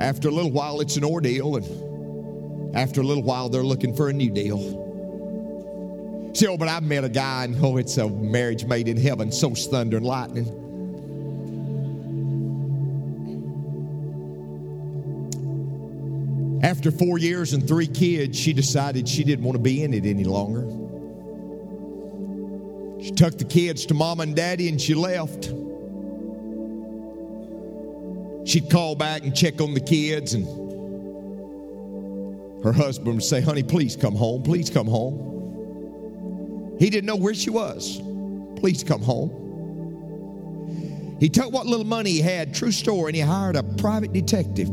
after 0.00 0.28
a 0.28 0.30
little 0.30 0.50
while, 0.50 0.80
it's 0.80 0.96
an 0.96 1.04
ordeal, 1.04 1.56
and 1.56 2.74
after 2.74 3.02
a 3.02 3.04
little 3.04 3.22
while, 3.22 3.50
they're 3.50 3.62
looking 3.62 3.94
for 3.94 4.08
a 4.08 4.12
new 4.14 4.30
deal. 4.30 4.56
See, 6.32 6.46
oh, 6.46 6.56
but 6.56 6.68
I've 6.68 6.82
met 6.82 7.04
a 7.04 7.10
guy, 7.10 7.44
and 7.44 7.62
oh, 7.62 7.76
it's 7.76 7.98
a 7.98 8.08
marriage 8.08 8.64
made 8.64 8.88
in 8.88 8.96
heaven, 8.96 9.30
so 9.30 9.54
thunder 9.54 9.98
and 9.98 10.06
lightning. 10.06 10.46
After 16.62 16.90
four 16.90 17.18
years 17.18 17.52
and 17.52 17.68
three 17.68 17.86
kids, 17.86 18.38
she 18.38 18.54
decided 18.54 19.06
she 19.06 19.24
didn't 19.24 19.44
want 19.44 19.56
to 19.56 19.62
be 19.62 19.84
in 19.84 19.92
it 19.92 20.06
any 20.06 20.24
longer. 20.24 20.79
Took 23.20 23.36
the 23.36 23.44
kids 23.44 23.84
to 23.86 23.94
mom 23.94 24.20
and 24.20 24.34
daddy 24.34 24.70
and 24.70 24.80
she 24.80 24.94
left. 24.94 25.52
She'd 28.48 28.70
call 28.70 28.94
back 28.94 29.24
and 29.24 29.36
check 29.36 29.60
on 29.60 29.74
the 29.74 29.80
kids, 29.80 30.32
and 30.32 30.46
her 32.64 32.72
husband 32.72 33.16
would 33.16 33.22
say, 33.22 33.42
Honey, 33.42 33.62
please 33.62 33.94
come 33.94 34.14
home. 34.14 34.42
Please 34.42 34.70
come 34.70 34.86
home. 34.86 36.76
He 36.78 36.88
didn't 36.88 37.04
know 37.04 37.16
where 37.16 37.34
she 37.34 37.50
was. 37.50 38.00
Please 38.56 38.82
come 38.82 39.02
home. 39.02 39.36
He 41.20 41.28
took 41.28 41.52
what 41.52 41.66
little 41.66 41.84
money 41.84 42.12
he 42.12 42.22
had, 42.22 42.54
true 42.54 42.72
story, 42.72 43.10
and 43.10 43.16
he 43.16 43.20
hired 43.20 43.56
a 43.56 43.62
private 43.62 44.14
detective 44.14 44.70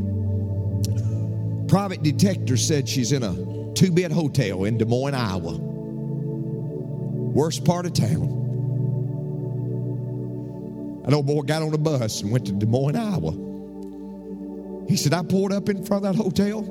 Private 1.67 2.01
detector 2.01 2.55
said 2.55 2.87
she's 2.87 3.11
in 3.11 3.23
a 3.23 3.73
two 3.73 3.91
bed 3.91 4.13
hotel 4.13 4.63
in 4.63 4.77
Des 4.77 4.85
Moines, 4.85 5.15
Iowa. 5.15 5.57
Worst 7.37 7.65
part 7.65 7.85
of 7.85 7.91
town. 7.91 8.36
An 11.07 11.13
old 11.13 11.25
boy 11.25 11.41
got 11.41 11.61
on 11.61 11.73
a 11.73 11.77
bus 11.77 12.21
and 12.21 12.31
went 12.31 12.45
to 12.47 12.51
Des 12.51 12.65
Moines, 12.65 12.97
Iowa. 12.97 13.31
He 14.89 14.97
said, 14.97 15.13
I 15.13 15.23
pulled 15.23 15.53
up 15.53 15.69
in 15.69 15.85
front 15.85 16.05
of 16.05 16.15
that 16.15 16.21
hotel. 16.21 16.65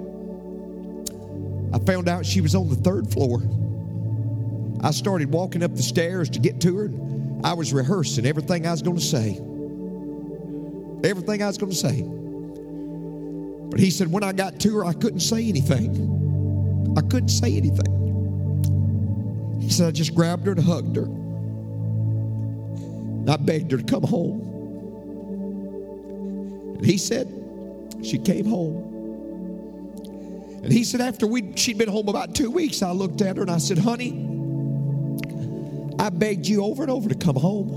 I 1.75 1.79
found 1.81 2.07
out 2.07 2.27
she 2.27 2.43
was 2.43 2.55
on 2.55 2.69
the 2.69 2.77
third 2.77 3.11
floor. 3.11 3.41
I 4.83 4.91
started 4.91 5.33
walking 5.33 5.63
up 5.63 5.75
the 5.75 5.83
stairs 5.83 6.29
to 6.31 6.39
get 6.39 6.61
to 6.61 6.77
her. 6.77 6.91
I 7.45 7.55
was 7.55 7.73
rehearsing 7.73 8.27
everything 8.27 8.67
I 8.67 8.73
was 8.73 8.83
going 8.83 8.99
to 8.99 9.03
say. 9.03 9.41
Everything 11.09 11.43
I 11.43 11.47
was 11.47 11.57
going 11.57 11.73
to 11.73 11.77
say. 11.77 12.03
But 13.71 13.81
he 13.81 13.91
said, 13.91 14.13
when 14.13 14.23
I 14.23 14.33
got 14.33 14.61
to 14.61 14.77
her, 14.77 14.85
I 14.85 14.93
couldn't 14.93 15.21
say 15.21 15.49
anything. 15.49 16.95
I 16.97 17.01
couldn't 17.01 17.31
say 17.31 17.57
anything. 17.57 17.97
He 19.61 19.71
said, 19.71 19.89
I 19.89 19.91
just 19.93 20.15
grabbed 20.15 20.45
her 20.45 20.53
and 20.53 20.63
hugged 20.63 20.97
her. 20.97 21.09
I 23.31 23.37
begged 23.37 23.73
her 23.73 23.79
to 23.79 23.85
come 23.85 24.03
home. 24.03 24.41
And 26.77 26.87
he 26.87 26.99
said, 26.99 27.27
she 28.03 28.19
came 28.19 28.47
home. 28.47 28.93
And 30.63 30.73
he 30.73 30.85
said, 30.85 31.01
after 31.01 31.27
we 31.27 31.57
she'd 31.57 31.79
been 31.79 31.89
home 31.89 32.09
about 32.09 32.35
two 32.35 32.51
weeks, 32.51 32.83
I 32.83 32.93
looked 32.93 33.21
at 33.21 33.37
her 33.37 33.43
and 33.43 33.51
I 33.51 33.59
said, 33.59 33.79
honey, 33.79 34.11
I 35.99 36.11
begged 36.11 36.47
you 36.47 36.65
over 36.65 36.83
and 36.83 36.91
over 36.91 37.09
to 37.09 37.15
come 37.15 37.37
home. 37.37 37.69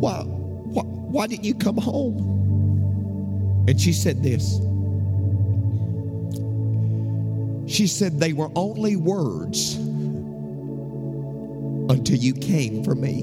Why, 0.00 0.22
why, 0.22 0.82
why 0.82 1.26
didn't 1.26 1.44
you 1.44 1.54
come 1.54 1.76
home? 1.76 3.64
And 3.68 3.80
she 3.80 3.92
said 3.92 4.22
this. 4.22 4.58
She 7.68 7.86
said, 7.86 8.18
They 8.18 8.32
were 8.32 8.50
only 8.54 8.96
words 8.96 9.76
until 11.88 12.16
you 12.16 12.34
came 12.34 12.84
for 12.84 12.94
me. 12.94 13.22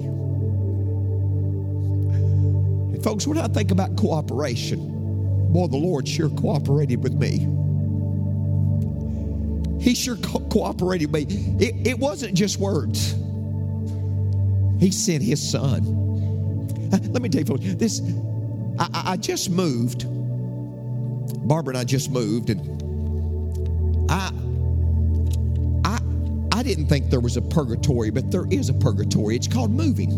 And 2.94 3.04
folks, 3.04 3.28
when 3.28 3.38
I 3.38 3.48
think 3.48 3.72
about 3.72 3.96
cooperation, 3.98 5.52
boy, 5.52 5.68
the 5.68 5.78
Lord 5.78 6.08
sure 6.08 6.30
cooperated 6.30 7.04
with 7.04 7.14
me. 7.14 7.48
He 9.82 9.94
sure 9.94 10.18
co- 10.18 10.40
cooperated 10.50 11.12
with 11.12 11.30
me. 11.30 11.66
It, 11.66 11.88
it 11.88 12.00
wasn't 12.00 12.34
just 12.34 12.58
words, 12.60 13.16
He 14.80 14.92
sent 14.92 15.22
His 15.22 15.48
Son. 15.48 15.84
Uh, 16.92 16.98
let 17.10 17.22
me 17.22 17.30
tell 17.30 17.42
you, 17.42 17.46
folks, 17.46 17.76
this, 17.76 18.02
I, 18.80 19.14
I 19.14 19.18
just 19.18 19.50
moved. 19.50 20.06
Barbara 21.48 21.74
and 21.74 21.78
I 21.78 21.84
just 21.84 22.10
moved, 22.10 22.50
and 22.50 22.60
I 24.10 24.32
didn't 26.66 26.88
think 26.88 27.10
there 27.10 27.20
was 27.20 27.38
a 27.38 27.42
purgatory, 27.42 28.10
but 28.10 28.32
there 28.32 28.46
is 28.50 28.70
a 28.70 28.74
purgatory. 28.74 29.36
It's 29.36 29.48
called 29.48 29.72
moving. 29.72 30.12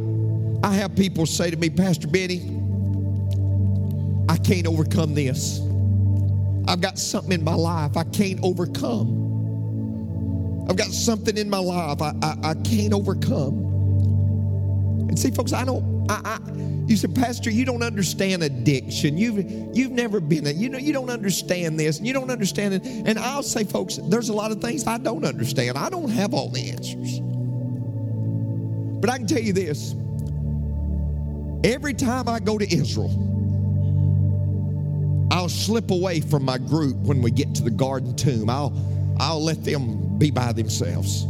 I 0.62 0.72
have 0.74 0.94
people 0.94 1.26
say 1.26 1.50
to 1.50 1.56
me, 1.56 1.68
Pastor 1.68 2.06
Benny, 2.06 2.42
I 4.28 4.37
can't 4.37 4.68
overcome 4.68 5.16
this. 5.16 5.58
I've 6.68 6.80
got 6.80 6.96
something 6.96 7.32
in 7.32 7.42
my 7.42 7.54
life 7.54 7.96
I 7.96 8.04
can't 8.04 8.38
overcome. 8.44 9.18
I've 10.70 10.76
got 10.76 10.92
something 10.92 11.37
in 11.37 11.50
my 11.50 11.58
life 11.58 12.00
I, 12.00 12.14
I, 12.22 12.50
I 12.50 12.54
can't 12.54 12.94
overcome. 12.94 13.62
And 15.12 15.18
see, 15.18 15.31
folks, 15.31 15.53
I 15.53 15.66
don't. 15.66 16.11
I, 16.11 16.20
I, 16.25 16.38
you 16.87 16.96
said, 16.96 17.14
Pastor, 17.14 17.51
you 17.51 17.66
don't 17.66 17.83
understand 17.83 18.42
addiction. 18.42 19.18
You've 19.18 19.77
you've 19.77 19.92
never 19.92 20.20
been 20.20 20.46
it. 20.46 20.57
You 20.57 20.70
know, 20.70 20.79
you 20.79 20.94
don't 20.94 21.11
understand 21.11 21.79
this. 21.79 21.98
and 21.98 22.07
You 22.07 22.14
don't 22.14 22.31
understand 22.31 22.72
it. 22.72 22.87
And 22.87 23.18
I'll 23.18 23.42
say, 23.42 23.64
folks, 23.64 23.98
there's 24.05 24.31
a 24.31 24.33
lot 24.33 24.53
of 24.53 24.62
things 24.62 24.87
I 24.87 24.96
don't 24.96 25.27
understand. 25.27 25.77
I 25.77 25.90
don't 25.90 26.09
have 26.09 26.33
all 26.33 26.48
the 26.48 26.70
answers. 26.70 27.20
But 29.03 29.11
I 29.11 29.18
can 29.18 29.27
tell 29.27 29.42
you 29.42 29.53
this 29.53 29.94
Every 31.62 31.92
time 31.92 32.27
I 32.27 32.40
go 32.40 32.57
to 32.57 32.75
Israel, 32.75 33.11
I'll 35.31 35.51
slip 35.51 35.90
away 35.90 36.22
from 36.22 36.42
my 36.42 36.57
group 36.57 36.96
when 36.96 37.20
we 37.20 37.31
get 37.31 37.55
to 37.57 37.62
the 37.62 37.70
garden 37.70 38.16
tomb. 38.16 38.48
I'll, 38.48 38.72
I'll 39.20 39.44
let 39.44 39.62
them 39.62 40.16
be 40.16 40.31
by 40.31 40.55
themselves. 40.55 41.25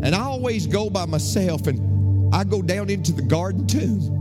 And 0.00 0.14
I 0.14 0.20
always 0.20 0.66
go 0.66 0.88
by 0.88 1.04
myself 1.04 1.66
and 1.66 1.87
I 2.32 2.44
go 2.44 2.62
down 2.62 2.90
into 2.90 3.12
the 3.12 3.22
garden 3.22 3.66
tomb. 3.66 4.16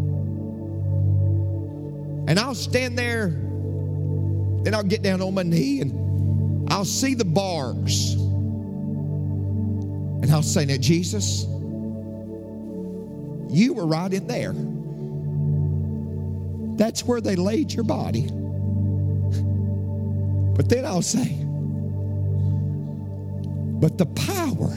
And 2.28 2.40
I'll 2.40 2.56
stand 2.56 2.98
there, 2.98 3.30
then 3.30 4.74
I'll 4.74 4.84
get 4.84 5.02
down 5.02 5.22
on 5.22 5.34
my 5.34 5.44
knee 5.44 5.82
and 5.82 6.68
I'll 6.72 6.86
see 6.86 7.14
the 7.14 7.26
bars. 7.26 8.14
And 10.22 10.32
I'll 10.32 10.44
say, 10.44 10.66
Now, 10.66 10.78
Jesus, 10.78 11.46
you 13.50 13.74
were 13.74 13.86
right 13.88 14.12
in 14.12 14.28
there. 14.28 14.54
That's 16.78 17.06
where 17.06 17.22
they 17.22 17.36
laid 17.36 17.74
your 17.74 17.86
body. 17.86 18.28
But 20.58 20.70
then 20.70 20.86
I'll 20.86 21.02
say, 21.02 21.38
but 23.80 23.98
the 24.00 24.08
power 24.08 24.76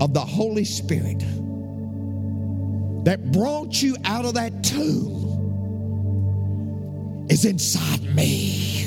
of 0.00 0.14
the 0.14 0.20
Holy 0.20 0.64
Spirit 0.64 1.22
that 3.06 3.30
brought 3.30 3.80
you 3.80 3.96
out 4.04 4.24
of 4.24 4.34
that 4.34 4.64
tomb 4.64 5.28
is 7.30 7.44
inside 7.44 8.02
me. 8.16 8.82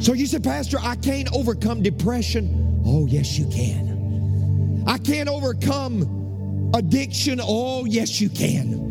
So 0.00 0.12
you 0.12 0.26
said, 0.26 0.42
Pastor, 0.42 0.78
I 0.82 0.96
can't 0.96 1.32
overcome 1.32 1.84
depression. 1.84 2.82
Oh, 2.84 3.06
yes, 3.06 3.38
you 3.38 3.48
can. 3.48 4.82
I 4.88 4.98
can't 4.98 5.28
overcome 5.28 6.72
addiction. 6.74 7.38
Oh, 7.40 7.84
yes, 7.84 8.20
you 8.20 8.28
can. 8.28 8.89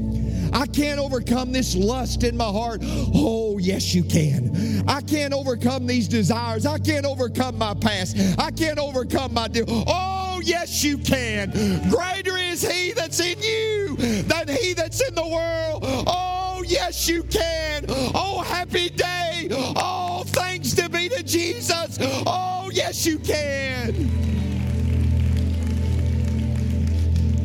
I 0.53 0.65
can't 0.65 0.99
overcome 0.99 1.51
this 1.51 1.75
lust 1.75 2.23
in 2.23 2.35
my 2.35 2.45
heart. 2.45 2.81
Oh, 2.83 3.57
yes, 3.57 3.93
you 3.93 4.03
can. 4.03 4.83
I 4.87 5.01
can't 5.01 5.33
overcome 5.33 5.87
these 5.87 6.07
desires. 6.07 6.65
I 6.65 6.79
can't 6.79 7.05
overcome 7.05 7.57
my 7.57 7.73
past. 7.73 8.17
I 8.39 8.51
can't 8.51 8.79
overcome 8.79 9.33
my. 9.33 9.47
De- 9.47 9.65
oh, 9.67 10.41
yes, 10.43 10.83
you 10.83 10.97
can. 10.97 11.51
Greater 11.89 12.37
is 12.37 12.67
He 12.67 12.91
that's 12.93 13.19
in 13.19 13.41
you 13.41 13.95
than 14.23 14.47
He 14.47 14.73
that's 14.73 15.01
in 15.07 15.15
the 15.15 15.27
world. 15.27 15.83
Oh, 16.07 16.63
yes, 16.65 17.07
you 17.07 17.23
can. 17.23 17.85
Oh, 17.89 18.41
happy 18.41 18.89
day. 18.89 19.49
Oh, 19.51 20.23
thanks 20.27 20.73
to 20.75 20.89
be 20.89 21.09
to 21.09 21.23
Jesus. 21.23 21.97
Oh, 22.01 22.69
yes, 22.73 23.05
you 23.05 23.19
can. 23.19 24.09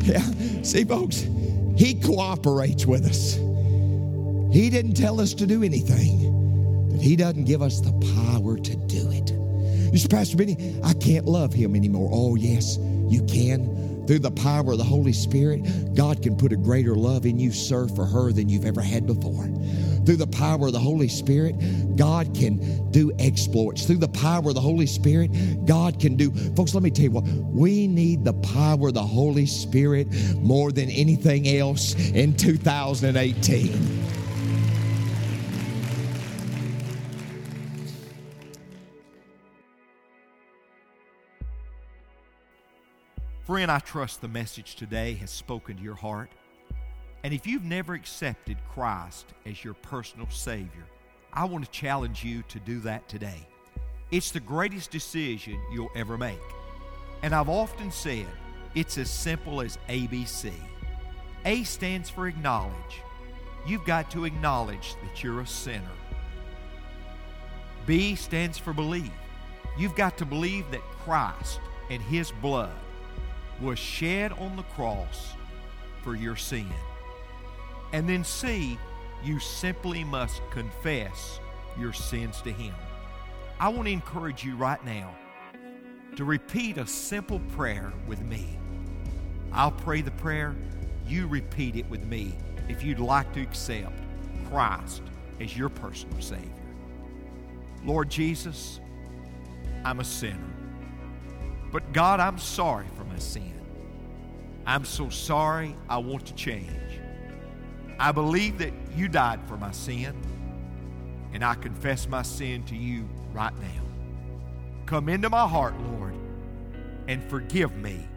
Yeah, 0.03 0.21
see, 0.61 0.83
folks, 0.83 1.25
He 1.75 1.95
cooperates 1.95 2.85
with 2.85 3.05
us. 3.05 3.35
He 4.53 4.69
didn't 4.69 4.93
tell 4.93 5.19
us 5.19 5.33
to 5.35 5.45
do 5.45 5.63
anything 5.63 6.89
that 6.89 7.01
He 7.01 7.15
doesn't 7.15 7.43
give 7.43 7.61
us 7.61 7.81
the 7.81 7.91
power 8.15 8.57
to 8.57 8.75
do 8.75 9.11
it. 9.11 9.31
You 9.91 9.97
say, 9.97 10.07
Pastor 10.07 10.37
Benny, 10.37 10.79
I 10.83 10.93
can't 10.93 11.25
love 11.25 11.53
Him 11.53 11.75
anymore. 11.75 12.09
Oh, 12.11 12.35
yes, 12.35 12.77
you 13.09 13.23
can. 13.25 14.05
Through 14.07 14.19
the 14.19 14.31
power 14.31 14.73
of 14.73 14.77
the 14.77 14.83
Holy 14.83 15.13
Spirit, 15.13 15.95
God 15.95 16.21
can 16.21 16.37
put 16.37 16.53
a 16.53 16.57
greater 16.57 16.95
love 16.95 17.25
in 17.25 17.39
you, 17.39 17.51
sir, 17.51 17.87
for 17.87 18.05
her 18.05 18.31
than 18.31 18.47
you've 18.49 18.65
ever 18.65 18.81
had 18.81 19.07
before. 19.07 19.45
Through 20.05 20.17
the 20.17 20.27
power 20.27 20.67
of 20.67 20.73
the 20.73 20.79
Holy 20.79 21.07
Spirit, 21.07 21.55
God 21.95 22.35
can 22.35 22.91
do 22.91 23.11
exploits. 23.19 23.85
Through 23.85 23.97
the 23.97 24.07
power 24.07 24.49
of 24.49 24.55
the 24.55 24.61
Holy 24.61 24.85
Spirit, 24.85 25.31
God 25.65 25.99
can 25.99 26.15
do. 26.15 26.31
Folks, 26.55 26.73
let 26.73 26.83
me 26.83 26.91
tell 26.91 27.05
you 27.05 27.11
what, 27.11 27.23
we 27.23 27.87
need 27.87 28.23
the 28.23 28.33
power 28.33 28.89
of 28.89 28.93
the 28.93 29.01
Holy 29.01 29.45
Spirit 29.45 30.07
more 30.35 30.71
than 30.71 30.89
anything 30.89 31.47
else 31.47 31.95
in 31.95 32.35
2018. 32.35 34.25
Friend, 43.45 43.71
I 43.71 43.77
trust 43.77 44.21
the 44.21 44.27
message 44.27 44.75
today 44.75 45.13
has 45.15 45.29
spoken 45.29 45.77
to 45.77 45.83
your 45.83 45.93
heart. 45.93 46.31
And 47.25 47.33
if 47.33 47.47
you've 47.47 47.63
never 47.63 47.95
accepted 47.95 48.55
Christ 48.69 49.33
as 49.47 49.63
your 49.63 49.73
personal 49.73 50.29
Savior, 50.29 50.85
I 51.33 51.45
want 51.45 51.65
to 51.65 51.71
challenge 51.71 52.23
you 52.23 52.43
to 52.49 52.59
do 52.59 52.79
that 52.81 53.09
today. 53.09 53.47
It's 54.11 54.29
the 54.29 54.39
greatest 54.39 54.91
decision 54.91 55.59
you'll 55.73 55.89
ever 55.95 56.19
make. 56.19 56.37
And 57.23 57.33
I've 57.33 57.49
often 57.49 57.89
said 57.89 58.27
it's 58.75 58.99
as 58.99 59.09
simple 59.09 59.61
as 59.61 59.79
ABC. 59.89 60.51
A 61.45 61.63
stands 61.63 62.11
for 62.11 62.27
acknowledge. 62.27 63.01
You've 63.65 63.85
got 63.85 64.11
to 64.11 64.25
acknowledge 64.25 64.93
that 65.01 65.23
you're 65.23 65.41
a 65.41 65.47
sinner. 65.47 65.81
B 67.87 68.13
stands 68.13 68.59
for 68.59 68.71
believe. 68.71 69.09
You've 69.79 69.95
got 69.95 70.15
to 70.19 70.25
believe 70.25 70.69
that 70.69 70.81
Christ 71.03 71.59
and 71.89 72.03
His 72.03 72.29
blood 72.29 72.69
was 73.59 73.79
shed 73.79 74.31
on 74.33 74.55
the 74.55 74.63
cross 74.75 75.33
for 76.03 76.15
your 76.15 76.35
sin. 76.35 76.71
And 77.95 78.09
then 78.09 78.25
C, 78.25 78.77
you 79.23 79.39
simply 79.39 80.03
must 80.03 80.41
confess 80.51 81.39
your 81.79 81.93
sins 81.93 82.41
to 82.41 82.51
Him. 82.51 82.75
I 83.57 83.69
want 83.69 83.85
to 83.87 83.93
encourage 83.93 84.43
you 84.43 84.57
right 84.57 84.83
now 84.83 85.15
to 86.17 86.25
repeat 86.25 86.77
a 86.77 86.85
simple 86.85 87.39
prayer 87.55 87.93
with 88.05 88.19
me. 88.19 88.59
I'll 89.53 89.71
pray 89.71 90.01
the 90.01 90.11
prayer, 90.11 90.57
you 91.07 91.25
repeat 91.27 91.77
it 91.77 91.89
with 91.89 92.03
me 92.03 92.35
if 92.67 92.83
you'd 92.83 92.99
like 92.99 93.31
to 93.31 93.41
accept 93.41 93.97
Christ 94.49 95.01
as 95.39 95.55
your 95.55 95.69
personal 95.69 96.21
Savior. 96.21 96.51
Lord 97.85 98.09
Jesus, 98.09 98.81
I'm 99.85 100.01
a 100.01 100.03
sinner. 100.03 100.53
But 101.71 101.93
God, 101.93 102.19
I'm 102.19 102.39
sorry 102.39 102.87
for 102.97 103.05
my 103.05 103.19
sin. 103.19 103.53
I'm 104.65 104.83
so 104.83 105.07
sorry. 105.07 105.77
I 105.87 105.99
want 105.99 106.25
to 106.25 106.35
change. 106.35 106.99
I 107.99 108.11
believe 108.11 108.57
that 108.59 108.73
you 108.95 109.07
died 109.07 109.39
for 109.47 109.57
my 109.57 109.71
sin, 109.71 110.15
and 111.33 111.43
I 111.43 111.55
confess 111.55 112.07
my 112.07 112.21
sin 112.21 112.63
to 112.65 112.75
you 112.75 113.07
right 113.31 113.57
now. 113.59 113.83
Come 114.85 115.09
into 115.09 115.29
my 115.29 115.47
heart, 115.47 115.73
Lord, 115.79 116.13
and 117.07 117.23
forgive 117.29 117.75
me 117.75 118.07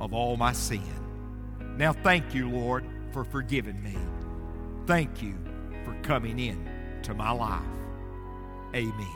of 0.00 0.12
all 0.12 0.36
my 0.36 0.52
sin. 0.52 0.82
Now, 1.76 1.92
thank 1.92 2.34
you, 2.34 2.48
Lord, 2.48 2.84
for 3.12 3.24
forgiving 3.24 3.82
me. 3.82 3.96
Thank 4.86 5.22
you 5.22 5.34
for 5.84 5.94
coming 6.02 6.38
in 6.38 7.00
to 7.02 7.14
my 7.14 7.30
life. 7.30 7.62
Amen. 8.74 9.06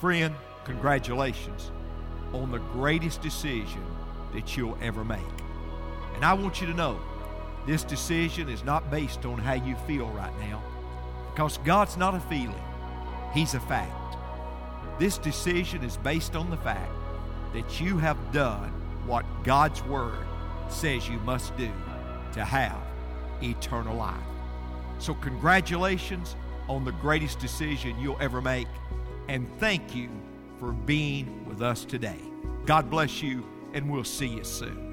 Friend, 0.00 0.34
congratulations 0.64 1.70
on 2.32 2.50
the 2.50 2.58
greatest 2.58 3.22
decision 3.22 3.84
that 4.34 4.56
you'll 4.56 4.78
ever 4.80 5.04
make. 5.04 5.18
And 6.14 6.24
I 6.24 6.34
want 6.34 6.60
you 6.60 6.66
to 6.66 6.74
know 6.74 7.00
this 7.68 7.84
decision 7.84 8.48
is 8.48 8.64
not 8.64 8.90
based 8.90 9.26
on 9.26 9.36
how 9.36 9.52
you 9.52 9.76
feel 9.86 10.06
right 10.08 10.32
now 10.40 10.62
because 11.30 11.58
God's 11.58 11.98
not 11.98 12.14
a 12.14 12.20
feeling, 12.20 12.64
He's 13.34 13.52
a 13.52 13.60
fact. 13.60 14.16
This 14.98 15.18
decision 15.18 15.84
is 15.84 15.98
based 15.98 16.34
on 16.34 16.48
the 16.48 16.56
fact 16.56 16.90
that 17.52 17.78
you 17.78 17.98
have 17.98 18.16
done 18.32 18.70
what 19.06 19.26
God's 19.44 19.84
Word 19.84 20.26
says 20.70 21.10
you 21.10 21.18
must 21.18 21.54
do 21.58 21.70
to 22.32 22.42
have 22.42 22.80
eternal 23.42 23.96
life. 23.96 24.16
So, 24.98 25.12
congratulations 25.12 26.36
on 26.68 26.86
the 26.86 26.92
greatest 26.92 27.38
decision 27.38 28.00
you'll 28.00 28.16
ever 28.18 28.40
make, 28.40 28.66
and 29.28 29.46
thank 29.60 29.94
you 29.94 30.08
for 30.58 30.72
being 30.72 31.44
with 31.46 31.60
us 31.60 31.84
today. 31.84 32.18
God 32.64 32.88
bless 32.88 33.22
you, 33.22 33.46
and 33.74 33.90
we'll 33.90 34.04
see 34.04 34.28
you 34.28 34.44
soon. 34.44 34.87